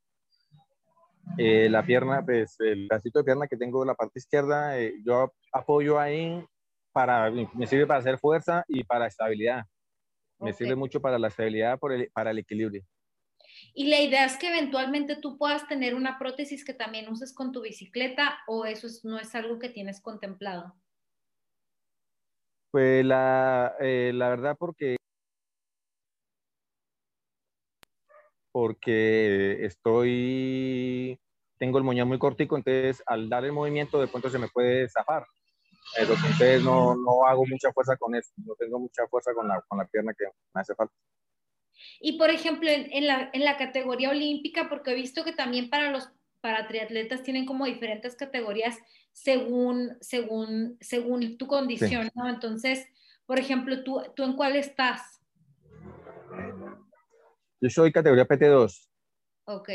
Eh, 1.38 1.70
la 1.70 1.86
pierna, 1.86 2.26
pues 2.26 2.58
el 2.60 2.90
pedacito 2.90 3.20
de 3.20 3.24
pierna 3.24 3.48
que 3.48 3.56
tengo 3.56 3.84
en 3.84 3.88
la 3.88 3.96
parte 3.96 4.20
izquierda, 4.20 4.78
eh, 4.78 4.96
yo 5.06 5.32
apoyo 5.54 5.98
ahí 5.98 6.46
para, 6.92 7.32
me 7.32 7.66
sirve 7.68 7.88
para 7.88 8.02
hacer 8.02 8.20
fuerza 8.20 8.66
y 8.68 8.84
para 8.84 9.08
estabilidad. 9.08 9.64
Me 10.40 10.52
sirve 10.52 10.76
mucho 10.76 11.00
para 11.00 11.18
la 11.18 11.30
estabilidad, 11.30 11.80
por 11.80 11.94
el, 11.94 12.12
para 12.12 12.32
el 12.32 12.40
equilibrio. 12.40 12.84
Y 13.74 13.88
la 13.88 14.02
idea 14.02 14.26
es 14.26 14.36
que 14.36 14.50
eventualmente 14.50 15.16
tú 15.16 15.38
puedas 15.38 15.70
tener 15.70 15.96
una 15.96 16.20
prótesis 16.20 16.66
que 16.66 16.74
también 16.74 17.08
uses 17.08 17.34
con 17.34 17.54
tu 17.54 17.62
bicicleta 17.62 18.40
o 18.46 18.66
eso 18.66 18.88
no 19.04 19.20
es 19.20 19.34
algo 19.36 19.58
que 19.58 19.70
tienes 19.70 20.02
contemplado. 20.02 20.76
Pues 22.72 23.06
la, 23.06 23.74
eh, 23.80 24.12
la 24.14 24.30
verdad 24.30 24.58
porque 24.60 24.99
porque 28.52 29.66
estoy, 29.66 31.20
tengo 31.58 31.78
el 31.78 31.84
muñón 31.84 32.08
muy 32.08 32.20
cortico, 32.20 32.58
entonces 32.58 33.04
al 33.06 33.30
dar 33.30 33.46
el 33.46 33.52
movimiento 33.52 34.00
de 34.00 34.08
pronto 34.08 34.30
se 34.30 34.40
me 34.40 34.48
puede 34.48 34.90
zafar. 34.90 35.26
Entonces 35.98 36.64
no, 36.64 36.96
no 36.96 37.26
hago 37.26 37.46
mucha 37.48 37.72
fuerza 37.72 37.98
con 37.98 38.16
eso, 38.16 38.32
no 38.38 38.54
tengo 38.56 38.80
mucha 38.80 39.08
fuerza 39.08 39.34
con 39.34 39.48
la, 39.48 39.62
con 39.68 39.80
la 39.80 39.86
pierna 39.86 40.14
que 40.18 40.26
me 40.54 40.62
hace 40.62 40.76
falta. 40.76 40.94
Y 42.00 42.18
por 42.18 42.30
ejemplo, 42.30 42.70
en, 42.70 42.92
en, 42.92 43.08
la, 43.08 43.30
en 43.34 43.44
la 43.44 43.58
categoría 43.58 44.10
olímpica, 44.10 44.70
porque 44.70 44.92
he 44.92 44.96
visto 44.96 45.24
que 45.24 45.32
también 45.32 45.70
para 45.70 45.92
los 45.92 46.10
para 46.42 46.68
triatletas 46.68 47.24
tienen 47.24 47.46
como 47.46 47.66
diferentes 47.66 48.16
categorías 48.16 48.78
según, 49.12 49.98
según, 50.00 50.78
según 50.80 51.38
tu 51.38 51.48
condición, 51.48 52.10
¿no? 52.16 52.30
Entonces, 52.30 52.88
por 53.26 53.40
ejemplo, 53.40 53.84
¿tú, 53.84 54.02
¿tú 54.16 54.24
en 54.24 54.34
cuál 54.34 54.56
estás? 54.56 55.19
Yo 57.62 57.70
soy 57.70 57.92
categoría 57.92 58.26
PT2. 58.26 58.90
Ok. 59.46 59.70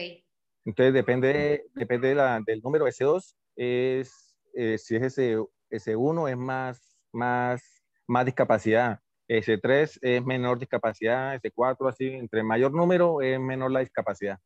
Entonces 0.64 0.94
depende, 0.94 1.64
depende 1.74 2.08
de 2.08 2.14
la, 2.14 2.40
del 2.46 2.62
número 2.62 2.86
S2, 2.86 3.34
es, 3.56 4.36
eh, 4.54 4.78
si 4.78 4.96
es 4.96 5.02
ese, 5.02 5.36
S1 5.70 6.30
es 6.30 6.36
más, 6.38 6.98
más, 7.12 7.62
más 8.06 8.24
discapacidad, 8.24 9.00
S3 9.28 9.98
es 10.00 10.24
menor 10.24 10.58
discapacidad, 10.58 11.34
S4 11.42 11.88
así, 11.88 12.06
entre 12.06 12.42
mayor 12.42 12.72
número 12.72 13.20
es 13.20 13.38
menor 13.38 13.72
la 13.72 13.80
discapacidad. 13.80 14.38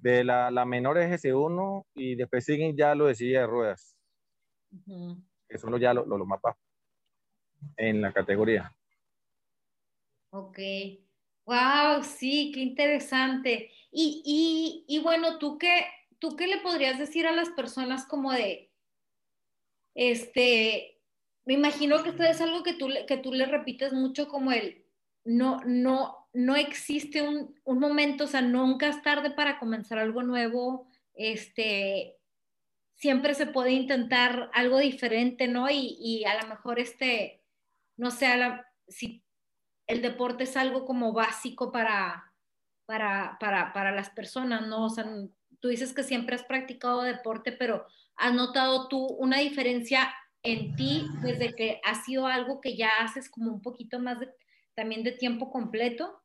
De 0.00 0.24
la, 0.24 0.50
la, 0.50 0.64
menor 0.64 0.98
es 0.98 1.24
S1 1.24 1.84
y 1.94 2.14
después 2.14 2.44
siguen 2.44 2.76
ya 2.76 2.94
lo 2.94 3.06
de 3.06 3.14
silla 3.14 3.40
de 3.40 3.46
ruedas. 3.46 3.96
Eso 5.48 5.74
es 5.74 5.80
ya 5.80 5.92
lo, 5.92 6.06
lo, 6.06 6.18
lo 6.18 6.26
más 6.26 6.40
bajo 6.40 6.58
en 7.76 8.00
la 8.00 8.12
categoría. 8.12 8.74
Ok. 10.30 10.58
Wow, 11.48 12.04
sí, 12.04 12.52
qué 12.52 12.60
interesante. 12.60 13.70
Y, 13.90 14.22
y, 14.22 14.84
y 14.86 14.98
bueno, 15.00 15.38
¿tú 15.38 15.56
qué, 15.56 15.86
¿tú 16.18 16.36
qué 16.36 16.46
le 16.46 16.58
podrías 16.58 16.98
decir 16.98 17.26
a 17.26 17.32
las 17.32 17.48
personas 17.48 18.04
como 18.04 18.32
de, 18.32 18.70
este, 19.94 21.00
me 21.46 21.54
imagino 21.54 22.02
que 22.02 22.10
esto 22.10 22.22
es 22.22 22.42
algo 22.42 22.62
que 22.62 22.74
tú, 22.74 22.88
que 23.06 23.16
tú 23.16 23.32
le 23.32 23.46
repites 23.46 23.94
mucho 23.94 24.28
como 24.28 24.52
el, 24.52 24.84
no, 25.24 25.60
no, 25.64 26.28
no 26.34 26.54
existe 26.54 27.22
un, 27.22 27.58
un 27.64 27.78
momento, 27.78 28.24
o 28.24 28.26
sea, 28.26 28.42
nunca 28.42 28.88
es 28.88 29.02
tarde 29.02 29.30
para 29.30 29.58
comenzar 29.58 29.98
algo 29.98 30.22
nuevo, 30.22 30.86
este, 31.14 32.18
siempre 32.94 33.32
se 33.32 33.46
puede 33.46 33.70
intentar 33.70 34.50
algo 34.52 34.76
diferente, 34.80 35.48
¿no? 35.48 35.70
Y, 35.70 35.96
y 35.98 36.26
a 36.26 36.42
lo 36.42 36.48
mejor, 36.50 36.78
este, 36.78 37.42
no 37.96 38.10
sé, 38.10 38.36
la, 38.36 38.70
si 38.86 39.24
el 39.88 40.00
deporte 40.02 40.44
es 40.44 40.56
algo 40.56 40.84
como 40.84 41.12
básico 41.12 41.72
para, 41.72 42.32
para, 42.86 43.36
para, 43.40 43.72
para 43.72 43.90
las 43.90 44.10
personas, 44.10 44.66
¿no? 44.66 44.84
O 44.84 44.90
sea, 44.90 45.04
tú 45.58 45.68
dices 45.68 45.92
que 45.92 46.04
siempre 46.04 46.36
has 46.36 46.44
practicado 46.44 47.02
deporte, 47.02 47.50
pero 47.50 47.84
¿has 48.14 48.32
notado 48.32 48.86
tú 48.86 49.04
una 49.04 49.38
diferencia 49.38 50.14
en 50.44 50.76
ti 50.76 51.08
desde 51.20 51.54
que 51.56 51.80
ha 51.84 51.96
sido 51.96 52.26
algo 52.26 52.60
que 52.60 52.76
ya 52.76 52.90
haces 53.00 53.28
como 53.28 53.52
un 53.52 53.60
poquito 53.60 53.98
más 53.98 54.20
de 54.20 54.28
también 54.78 55.02
de 55.02 55.10
tiempo 55.10 55.50
completo. 55.50 56.22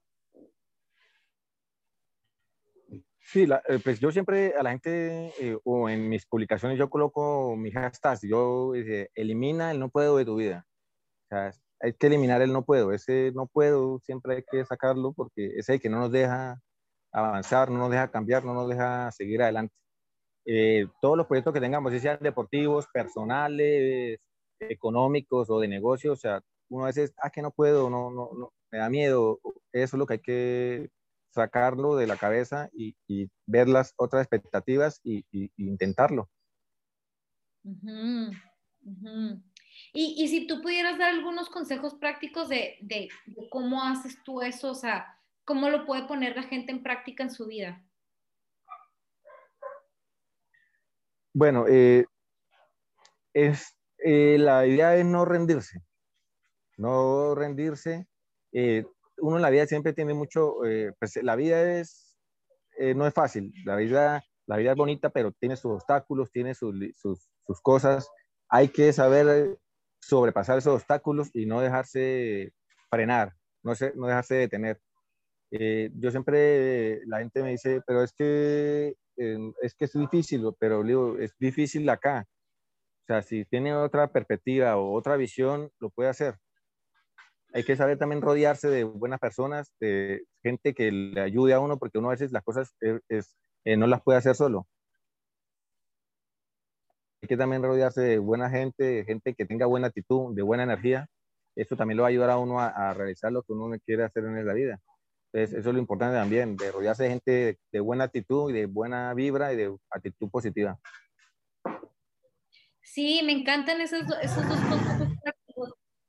Sí, 3.17 3.47
eh, 3.67 3.79
pues 3.83 3.99
yo 3.99 4.11
siempre 4.11 4.53
a 4.55 4.61
la 4.61 4.69
gente 4.69 5.33
eh, 5.39 5.57
o 5.63 5.89
en 5.89 6.07
mis 6.07 6.27
publicaciones 6.27 6.77
yo 6.77 6.87
coloco 6.87 7.55
mi 7.55 7.71
hashtag, 7.71 8.19
yo 8.21 8.73
elimina 9.15 9.71
el 9.71 9.79
no 9.79 9.89
puedo 9.89 10.17
de 10.17 10.25
tu 10.25 10.35
vida. 10.35 10.67
O 11.23 11.27
sea, 11.29 11.51
hay 11.83 11.93
que 11.93 12.07
eliminar 12.07 12.41
el 12.41 12.53
no 12.53 12.63
puedo, 12.63 12.93
ese 12.93 13.33
no 13.35 13.47
puedo 13.47 13.99
siempre 13.99 14.37
hay 14.37 14.43
que 14.49 14.63
sacarlo 14.65 15.11
porque 15.13 15.47
es 15.57 15.67
el 15.67 15.81
que 15.81 15.89
no 15.89 15.99
nos 15.99 16.11
deja 16.11 16.61
avanzar, 17.11 17.69
no 17.69 17.77
nos 17.77 17.91
deja 17.91 18.09
cambiar, 18.09 18.45
no 18.45 18.53
nos 18.53 18.69
deja 18.69 19.11
seguir 19.11 19.43
adelante. 19.43 19.75
Eh, 20.45 20.87
todos 21.01 21.17
los 21.17 21.27
proyectos 21.27 21.53
que 21.53 21.59
tengamos, 21.59 21.91
si 21.91 21.99
sean 21.99 22.19
deportivos, 22.21 22.87
personales, 22.93 24.19
económicos 24.59 25.49
o 25.49 25.59
de 25.59 25.67
negocios, 25.67 26.13
o 26.13 26.21
sea, 26.21 26.41
uno 26.69 26.85
a 26.85 26.87
veces, 26.87 27.13
ah, 27.21 27.29
que 27.29 27.41
no 27.41 27.51
puedo, 27.51 27.89
no, 27.89 28.09
no, 28.11 28.29
no, 28.33 28.53
me 28.71 28.77
da 28.77 28.89
miedo, 28.89 29.39
eso 29.73 29.97
es 29.97 29.99
lo 29.99 30.05
que 30.07 30.13
hay 30.13 30.19
que 30.19 30.89
sacarlo 31.33 31.97
de 31.97 32.07
la 32.07 32.15
cabeza 32.15 32.69
y, 32.73 32.95
ver 33.45 33.67
las 33.67 33.93
otras 33.97 34.21
expectativas 34.21 35.01
y, 35.03 35.25
intentarlo. 35.57 36.29
Y, 39.91 40.27
si 40.27 40.47
tú 40.47 40.61
pudieras 40.61 40.97
dar 40.97 41.09
algunos 41.09 41.49
consejos 41.49 41.95
prácticos 41.95 42.49
de, 42.49 43.09
cómo 43.49 43.83
haces 43.83 44.17
tú 44.23 44.41
eso, 44.41 44.71
o 44.71 44.75
sea, 44.75 45.19
cómo 45.45 45.69
lo 45.69 45.85
puede 45.85 46.07
poner 46.07 46.35
la 46.35 46.43
gente 46.43 46.71
en 46.71 46.81
práctica 46.81 47.23
en 47.23 47.31
su 47.31 47.45
vida. 47.47 47.83
Bueno, 51.33 51.65
eh, 51.67 52.05
es, 53.33 53.75
eh, 53.97 54.37
la 54.39 54.65
idea 54.65 54.95
es 54.95 55.05
no 55.05 55.25
rendirse, 55.25 55.81
no 56.77 57.35
rendirse. 57.35 58.07
Eh, 58.51 58.85
uno 59.17 59.37
en 59.37 59.41
la 59.41 59.49
vida 59.49 59.65
siempre 59.65 59.93
tiene 59.93 60.13
mucho, 60.13 60.65
eh, 60.65 60.93
pues 60.99 61.17
la 61.21 61.35
vida 61.35 61.79
es, 61.79 62.17
eh, 62.77 62.93
no 62.93 63.07
es 63.07 63.13
fácil, 63.13 63.53
la 63.65 63.75
vida, 63.75 64.23
la 64.45 64.57
vida 64.57 64.71
es 64.71 64.77
bonita, 64.77 65.09
pero 65.09 65.31
tiene 65.31 65.55
sus 65.55 65.71
obstáculos, 65.71 66.31
tiene 66.31 66.53
sus, 66.53 66.75
sus, 66.95 67.29
sus 67.45 67.61
cosas. 67.61 68.09
Hay 68.49 68.69
que 68.69 68.91
saber 68.93 69.57
sobrepasar 70.07 70.57
esos 70.57 70.75
obstáculos 70.75 71.29
y 71.33 71.45
no 71.45 71.61
dejarse 71.61 72.53
frenar, 72.89 73.33
no, 73.63 73.75
se, 73.75 73.93
no 73.95 74.07
dejarse 74.07 74.35
detener. 74.35 74.79
Eh, 75.51 75.91
yo 75.95 76.11
siempre, 76.11 77.05
la 77.05 77.19
gente 77.19 77.43
me 77.43 77.51
dice, 77.51 77.81
pero 77.85 78.03
es 78.03 78.11
que, 78.13 78.95
es 79.15 79.75
que 79.75 79.85
es 79.85 79.93
difícil, 79.93 80.43
pero 80.59 80.83
digo, 80.83 81.17
es 81.19 81.35
difícil 81.37 81.87
acá. 81.89 82.25
O 83.03 83.05
sea, 83.05 83.21
si 83.21 83.45
tiene 83.45 83.75
otra 83.75 84.11
perspectiva 84.11 84.77
o 84.77 84.93
otra 84.93 85.17
visión, 85.17 85.69
lo 85.79 85.89
puede 85.89 86.09
hacer 86.09 86.35
hay 87.53 87.63
que 87.63 87.75
saber 87.75 87.97
también 87.97 88.21
rodearse 88.21 88.67
de 88.67 88.83
buenas 88.83 89.19
personas, 89.19 89.71
de 89.79 90.25
gente 90.41 90.73
que 90.73 90.91
le 90.91 91.21
ayude 91.21 91.53
a 91.53 91.59
uno, 91.59 91.77
porque 91.77 91.99
uno 91.99 92.09
a 92.09 92.13
veces 92.13 92.31
las 92.31 92.43
cosas 92.43 92.75
es, 93.09 93.37
eh, 93.63 93.77
no 93.77 93.85
las 93.85 94.01
puede 94.01 94.17
hacer 94.17 94.35
solo. 94.35 94.67
Que 97.27 97.37
también 97.37 97.63
rodearse 97.63 98.01
de 98.01 98.19
buena 98.19 98.49
gente, 98.49 99.05
gente 99.05 99.33
que 99.33 99.45
tenga 99.45 99.65
buena 99.65 99.87
actitud, 99.87 100.35
de 100.35 100.41
buena 100.41 100.63
energía. 100.63 101.07
Eso 101.55 101.75
también 101.75 101.97
lo 101.97 102.03
va 102.03 102.09
a 102.09 102.11
ayudar 102.11 102.29
a 102.29 102.37
uno 102.37 102.59
a, 102.59 102.93
realizar 102.93 103.31
lo 103.31 103.43
que 103.43 103.53
uno 103.53 103.77
quiere 103.85 104.03
hacer 104.03 104.25
en 104.25 104.45
la 104.45 104.53
vida. 104.53 104.79
Eso 105.31 105.57
es 105.57 105.65
lo 105.65 105.79
importante 105.79 106.15
también, 106.15 106.55
de 106.57 106.71
rodearse 106.71 107.03
de 107.03 107.09
gente 107.09 107.59
de, 107.71 107.79
buena 107.79 108.03
actitud 108.03 108.51
y 108.51 108.53
de 108.53 108.65
buena 108.67 109.13
vibra 109.13 109.51
y 109.51 109.57
de 109.57 109.75
actitud 109.89 110.29
positiva. 110.29 110.79
Sí, 112.81 113.21
me 113.25 113.31
encantan 113.31 113.81
esos, 113.81 114.03
esos 114.21 114.47
dos 114.47 114.59
consejos 114.59 115.13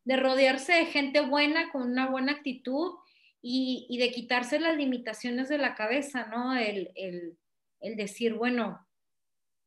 de 0.04 0.16
rodearse 0.16 0.72
de 0.74 0.86
gente 0.86 1.20
buena, 1.22 1.72
con 1.72 1.90
una 1.90 2.08
buena 2.08 2.32
actitud 2.32 2.92
y, 3.40 3.98
de 3.98 4.10
quitarse 4.10 4.60
las 4.60 4.76
limitaciones 4.76 5.48
de 5.48 5.58
la 5.58 5.74
cabeza, 5.74 6.26
¿no? 6.26 6.54
El, 6.54 7.38
decir, 7.80 8.34
bueno, 8.34 8.86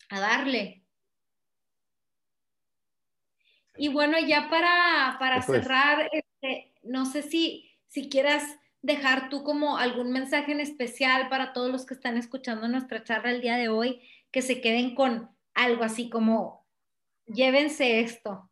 a 0.09 0.19
darle. 0.19 0.83
Y 3.77 3.89
bueno, 3.89 4.17
ya 4.19 4.49
para, 4.49 5.41
cerrar, 5.43 6.09
este, 6.11 6.73
no 6.83 7.05
sé 7.05 7.21
si, 7.21 7.69
si 7.87 8.09
quieras 8.09 8.43
dejar 8.81 9.29
tú 9.29 9.43
como 9.43 9.77
algún 9.77 10.11
mensaje 10.11 10.51
en 10.51 10.59
especial 10.59 11.29
para 11.29 11.53
todos 11.53 11.71
los 11.71 11.85
que 11.85 11.93
están 11.93 12.17
escuchando 12.17 12.67
nuestra 12.67 13.03
charla 13.03 13.31
el 13.31 13.41
día 13.41 13.57
de 13.57 13.69
hoy, 13.69 14.01
que 14.31 14.41
se 14.41 14.61
queden 14.61 14.95
con 14.95 15.29
algo 15.53 15.83
así 15.83 16.09
como, 16.09 16.65
llévense 17.25 17.99
esto. 17.99 18.49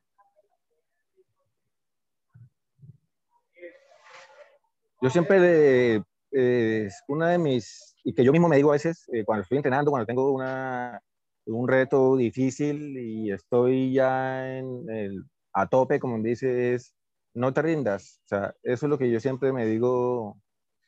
Yo 5.01 5.09
siempre, 5.09 6.01
eh, 6.31 6.89
una 7.07 7.29
de 7.29 7.38
mis, 7.38 7.95
y 8.03 8.13
que 8.13 8.23
yo 8.23 8.31
mismo 8.31 8.47
me 8.47 8.57
digo 8.57 8.69
a 8.69 8.73
veces, 8.73 9.07
eh, 9.13 9.23
cuando 9.23 9.43
estoy 9.43 9.57
entrenando, 9.57 9.91
cuando 9.91 10.05
tengo 10.05 10.31
una, 10.31 11.01
un 11.45 11.67
reto 11.67 12.15
difícil 12.17 12.97
y 12.97 13.31
estoy 13.31 13.93
ya 13.93 14.58
en 14.58 14.89
el, 14.89 15.23
a 15.53 15.67
tope, 15.67 15.99
como 15.99 16.21
dice, 16.21 16.73
es 16.75 16.95
no 17.34 17.53
te 17.53 17.62
rindas. 17.62 18.21
O 18.25 18.27
sea, 18.27 18.55
eso 18.63 18.86
es 18.86 18.89
lo 18.89 18.97
que 18.97 19.12
yo 19.12 19.19
siempre 19.19 19.53
me 19.53 19.65
digo 19.65 20.38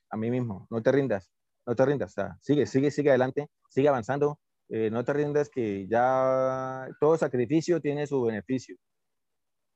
a 0.10 0.18
mí 0.18 0.32
mismo, 0.32 0.68
no 0.70 0.82
te 0.82 0.92
rindas, 0.92 1.32
no 1.66 1.76
te 1.76 1.86
rindas. 1.86 2.12
O 2.12 2.14
sea, 2.14 2.38
sigue, 2.42 2.66
sigue, 2.66 2.92
sigue 2.92 3.10
adelante, 3.10 3.50
sigue 3.70 3.90
avanzando. 3.90 4.40
Eh, 4.70 4.90
no 4.92 5.04
te 5.06 5.14
rindas 5.14 5.50
que 5.50 5.88
ya 5.88 6.88
todo 7.00 7.18
sacrificio 7.18 7.82
tiene 7.82 8.08
su 8.08 8.22
beneficio. 8.24 8.76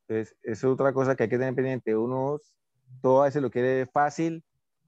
Entonces, 0.07 0.35
es 0.43 0.63
otra 0.63 0.93
cosa 0.93 1.15
que 1.15 1.23
hay 1.23 1.29
que 1.29 1.37
tener 1.37 1.55
pendiente. 1.55 1.95
Unos 1.95 2.53
todo 3.01 3.21
a 3.21 3.25
veces 3.25 3.41
lo 3.41 3.51
quiere 3.51 3.85
fácil, 3.87 4.43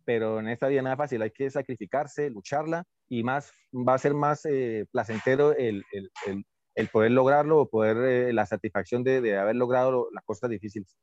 pero 0.05 0.39
en 0.39 0.49
esta 0.49 0.67
vida 0.67 0.81
nada 0.81 0.97
fácil, 0.97 1.21
hay 1.21 1.31
que 1.31 1.49
sacrificarse, 1.49 2.29
lucharla 2.29 2.85
y 3.09 3.23
más 3.23 3.51
va 3.73 3.95
a 3.95 3.99
ser 3.99 4.13
más 4.13 4.45
eh, 4.45 4.85
placentero 4.91 5.55
el, 5.55 5.83
el, 5.91 6.11
el, 6.75 6.87
poder 6.89 7.11
lograrlo 7.11 7.59
o 7.59 7.69
poder 7.69 7.97
eh, 7.97 8.33
la 8.33 8.45
satisfacción 8.45 9.03
de, 9.03 9.21
de 9.21 9.37
haber 9.37 9.55
logrado 9.55 10.09
las 10.13 10.23
cosas 10.23 10.49
difíciles. 10.49 10.95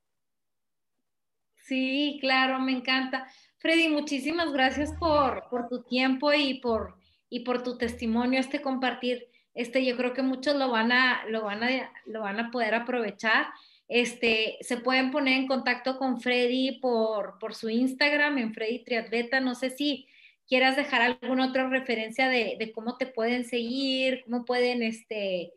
Sí, 1.70 2.18
claro, 2.20 2.58
me 2.58 2.72
encanta. 2.72 3.28
Freddy, 3.58 3.88
muchísimas 3.88 4.52
gracias 4.52 4.92
por, 4.98 5.48
por 5.50 5.68
tu 5.68 5.84
tiempo 5.84 6.32
y 6.32 6.54
por, 6.60 6.96
y 7.28 7.40
por 7.40 7.62
tu 7.62 7.78
testimonio, 7.78 8.40
este 8.40 8.60
compartir. 8.60 9.28
Este, 9.54 9.84
yo 9.84 9.96
creo 9.96 10.12
que 10.12 10.22
muchos 10.22 10.56
lo 10.56 10.70
van 10.70 10.90
a, 10.92 11.24
lo 11.28 11.44
van 11.44 11.62
a, 11.62 11.92
lo 12.06 12.22
van 12.22 12.40
a 12.40 12.50
poder 12.50 12.74
aprovechar. 12.74 13.46
Este, 13.86 14.56
se 14.62 14.78
pueden 14.78 15.10
poner 15.10 15.34
en 15.34 15.46
contacto 15.46 15.98
con 15.98 16.20
Freddy 16.20 16.80
por, 16.80 17.36
su 17.54 17.68
Instagram, 17.68 18.38
en 18.38 18.54
Freddy 18.54 18.84
Triatleta. 18.84 19.40
No 19.40 19.54
sé 19.54 19.70
si 19.70 20.08
quieras 20.50 20.76
dejar 20.76 21.00
alguna 21.00 21.48
otra 21.48 21.70
referencia 21.70 22.28
de, 22.28 22.72
cómo 22.74 22.98
te 22.98 23.06
pueden 23.06 23.44
seguir, 23.44 24.22
cómo 24.24 24.44
pueden 24.44 24.82
este, 24.82 25.54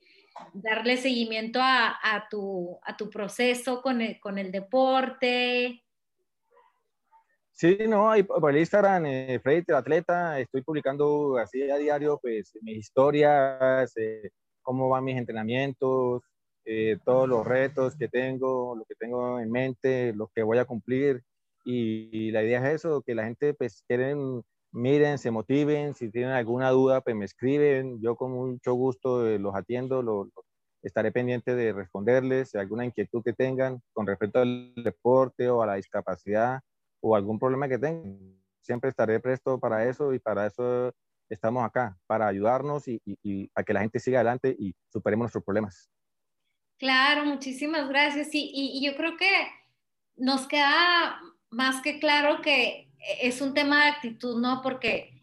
darle 0.53 0.95
seguimiento 0.95 1.59
a, 1.61 2.27
tu, 2.29 2.79
a 2.83 2.95
tu 2.95 3.09
proceso 3.09 3.81
con 3.81 4.01
el, 4.01 4.19
con 4.21 4.37
el 4.37 4.51
deporte. 4.51 5.83
Sí, 7.51 7.77
no, 7.87 8.11
por 8.25 8.51
el 8.51 8.59
Instagram, 8.59 9.05
eh, 9.05 9.39
Freddy 9.41 9.63
Triatleta, 9.63 10.39
estoy 10.39 10.61
publicando 10.61 11.37
así 11.37 11.69
a 11.69 11.77
diario, 11.77 12.19
pues, 12.21 12.51
mis 12.61 12.77
historias, 12.77 13.95
eh, 13.97 14.31
cómo 14.61 14.89
van 14.89 15.03
mis 15.03 15.17
entrenamientos, 15.17 16.23
eh, 16.65 16.97
todos 17.03 17.27
los 17.27 17.45
retos 17.45 17.95
que 17.95 18.07
tengo, 18.07 18.75
lo 18.75 18.85
que 18.85 18.95
tengo 18.95 19.39
en 19.39 19.51
mente, 19.51 20.13
lo 20.13 20.29
que 20.33 20.43
voy 20.43 20.57
a 20.59 20.65
cumplir. 20.65 21.23
Y, 21.65 22.31
la 22.31 22.43
idea 22.43 22.59
es 22.67 22.75
eso, 22.75 23.01
que 23.01 23.15
la 23.15 23.25
gente 23.25 23.53
pues 23.53 23.83
quieren, 23.87 24.43
miren, 24.73 25.19
se 25.19 25.31
motiven, 25.31 25.93
si 25.93 26.09
tienen 26.09 26.31
alguna 26.31 26.71
duda 26.71 27.01
pues 27.01 27.15
me 27.15 27.25
escriben, 27.25 28.01
yo 28.01 28.15
con 28.15 28.31
mucho 28.31 28.73
gusto 28.73 29.27
eh, 29.27 29.39
los 29.39 29.55
atiendo, 29.55 30.29
estaré 30.81 31.11
pendiente 31.11 31.55
de 31.55 31.71
responderles, 31.71 32.55
alguna 32.55 32.85
inquietud 32.85 33.23
que 33.23 33.33
tengan 33.33 33.81
con 33.93 34.07
respecto 34.07 34.39
al 34.39 34.73
deporte 34.75 35.49
o 35.49 35.61
a 35.61 35.67
la 35.67 35.75
discapacidad 35.75 36.59
o 37.01 37.15
algún 37.15 37.39
problema 37.39 37.69
que 37.69 37.77
tengan. 37.77 38.19
Siempre 38.61 38.89
estaré 38.89 39.19
presto 39.19 39.59
para 39.59 39.87
eso 39.87 40.13
y 40.13 40.19
para 40.19 40.47
eso 40.47 40.93
estamos 41.29 41.63
acá, 41.63 41.97
para 42.07 42.27
ayudarnos 42.27 42.87
y, 42.87 43.01
y 43.05 43.49
a 43.55 43.63
que 43.63 43.73
la 43.73 43.81
gente 43.81 43.99
siga 43.99 44.19
adelante 44.19 44.55
y 44.57 44.73
superemos 44.91 45.25
nuestros 45.25 45.43
problemas. 45.43 45.89
Claro, 46.79 47.25
muchísimas 47.25 47.87
gracias. 47.87 48.29
y, 48.31 48.83
yo 48.83 48.95
creo 48.97 49.17
que 49.17 49.31
nos 50.15 50.47
queda 50.47 51.19
más 51.49 51.81
que 51.81 51.99
claro 51.99 52.41
que 52.41 52.92
es 53.21 53.41
un 53.41 53.53
tema 53.53 53.83
de 53.83 53.91
actitud, 53.91 54.39
¿no? 54.39 54.61
Porque 54.61 55.21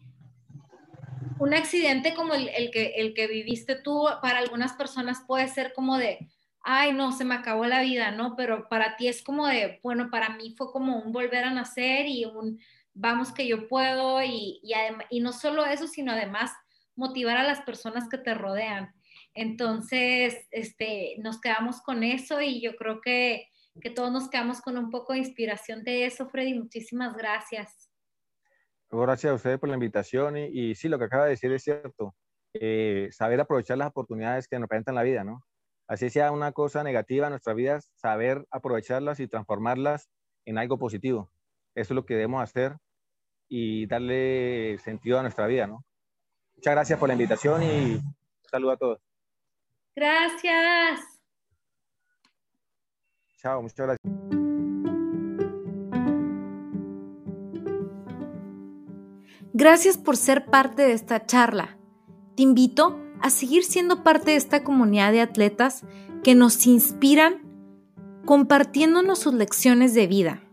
un 1.39 1.53
accidente 1.53 2.13
como 2.13 2.33
el, 2.33 2.71
que, 2.71 2.93
el 2.97 3.13
que 3.13 3.27
viviste 3.27 3.75
tú, 3.75 4.05
para 4.21 4.39
algunas 4.39 4.73
personas 4.73 5.23
puede 5.25 5.47
ser 5.47 5.73
como 5.73 5.97
de, 5.97 6.29
ay, 6.61 6.93
no, 6.93 7.11
se 7.11 7.25
me 7.25 7.35
acabó 7.35 7.65
la 7.65 7.81
vida, 7.81 8.11
¿no? 8.11 8.35
Pero 8.35 8.69
para 8.69 8.95
ti 8.95 9.07
es 9.07 9.23
como 9.23 9.47
de, 9.47 9.79
bueno, 9.81 10.09
para 10.11 10.29
mí 10.29 10.53
fue 10.55 10.71
como 10.71 10.99
un 10.99 11.11
volver 11.11 11.43
a 11.43 11.51
nacer 11.51 12.05
y 12.05 12.25
un, 12.25 12.59
vamos 12.93 13.31
que 13.31 13.47
yo 13.47 13.67
puedo 13.67 14.21
y, 14.21 14.59
y, 14.61 14.73
y 15.09 15.19
no 15.19 15.33
solo 15.33 15.65
eso, 15.65 15.87
sino 15.87 16.11
además 16.11 16.51
motivar 16.95 17.37
a 17.37 17.43
las 17.43 17.61
personas 17.61 18.07
que 18.07 18.17
te 18.17 18.33
rodean. 18.33 18.93
Entonces, 19.33 20.47
este, 20.51 21.15
nos 21.19 21.39
quedamos 21.39 21.81
con 21.81 22.03
eso 22.03 22.41
y 22.41 22.61
yo 22.61 22.75
creo 22.75 23.01
que, 23.01 23.47
que 23.81 23.89
todos 23.89 24.11
nos 24.11 24.29
quedamos 24.29 24.61
con 24.61 24.77
un 24.77 24.89
poco 24.89 25.13
de 25.13 25.19
inspiración 25.19 25.83
de 25.83 26.05
eso, 26.05 26.29
Freddy. 26.29 26.53
Muchísimas 26.53 27.15
gracias. 27.15 27.89
Gracias 28.89 29.31
a 29.31 29.35
ustedes 29.35 29.59
por 29.59 29.69
la 29.69 29.75
invitación 29.75 30.37
y, 30.37 30.45
y 30.47 30.75
sí, 30.75 30.89
lo 30.89 30.99
que 30.99 31.05
acaba 31.05 31.25
de 31.25 31.31
decir 31.31 31.51
es 31.51 31.63
cierto. 31.63 32.15
Eh, 32.53 33.07
saber 33.11 33.39
aprovechar 33.39 33.77
las 33.77 33.87
oportunidades 33.87 34.47
que 34.47 34.59
nos 34.59 34.67
presentan 34.67 34.95
la 34.95 35.03
vida, 35.03 35.23
¿no? 35.23 35.43
Así 35.87 36.09
sea 36.09 36.31
una 36.31 36.51
cosa 36.51 36.83
negativa 36.83 37.27
en 37.27 37.31
nuestras 37.31 37.55
vidas, 37.55 37.91
saber 37.95 38.45
aprovecharlas 38.51 39.19
y 39.19 39.27
transformarlas 39.27 40.09
en 40.45 40.57
algo 40.57 40.77
positivo. 40.77 41.31
Eso 41.75 41.93
es 41.93 41.95
lo 41.95 42.05
que 42.05 42.15
debemos 42.15 42.43
hacer 42.43 42.77
y 43.47 43.85
darle 43.87 44.77
sentido 44.79 45.19
a 45.19 45.21
nuestra 45.21 45.47
vida, 45.47 45.67
¿no? 45.67 45.83
Muchas 46.55 46.73
gracias 46.73 46.99
por 46.99 47.07
la 47.07 47.13
invitación 47.13 47.63
y 47.63 47.95
un 47.95 48.15
saludo 48.49 48.71
a 48.71 48.77
todos. 48.77 48.99
Gracias. 49.95 51.10
Chao, 53.41 53.61
muchas 53.61 53.87
gracias. 53.87 54.21
Gracias 59.53 59.97
por 59.97 60.15
ser 60.15 60.45
parte 60.45 60.83
de 60.83 60.93
esta 60.93 61.25
charla. 61.25 61.77
Te 62.35 62.43
invito 62.43 62.99
a 63.19 63.29
seguir 63.29 63.63
siendo 63.63 64.03
parte 64.03 64.31
de 64.31 64.37
esta 64.37 64.63
comunidad 64.63 65.11
de 65.11 65.21
atletas 65.21 65.83
que 66.23 66.35
nos 66.35 66.65
inspiran 66.67 67.41
compartiéndonos 68.25 69.19
sus 69.19 69.33
lecciones 69.33 69.93
de 69.93 70.07
vida, 70.07 70.43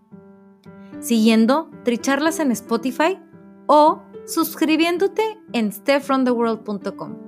siguiendo 1.01 1.71
Tricharlas 1.85 2.41
en 2.41 2.53
Spotify 2.53 3.19
o 3.67 4.03
suscribiéndote 4.27 5.39
en 5.53 5.73
stepfromtheworld.com. 5.73 7.28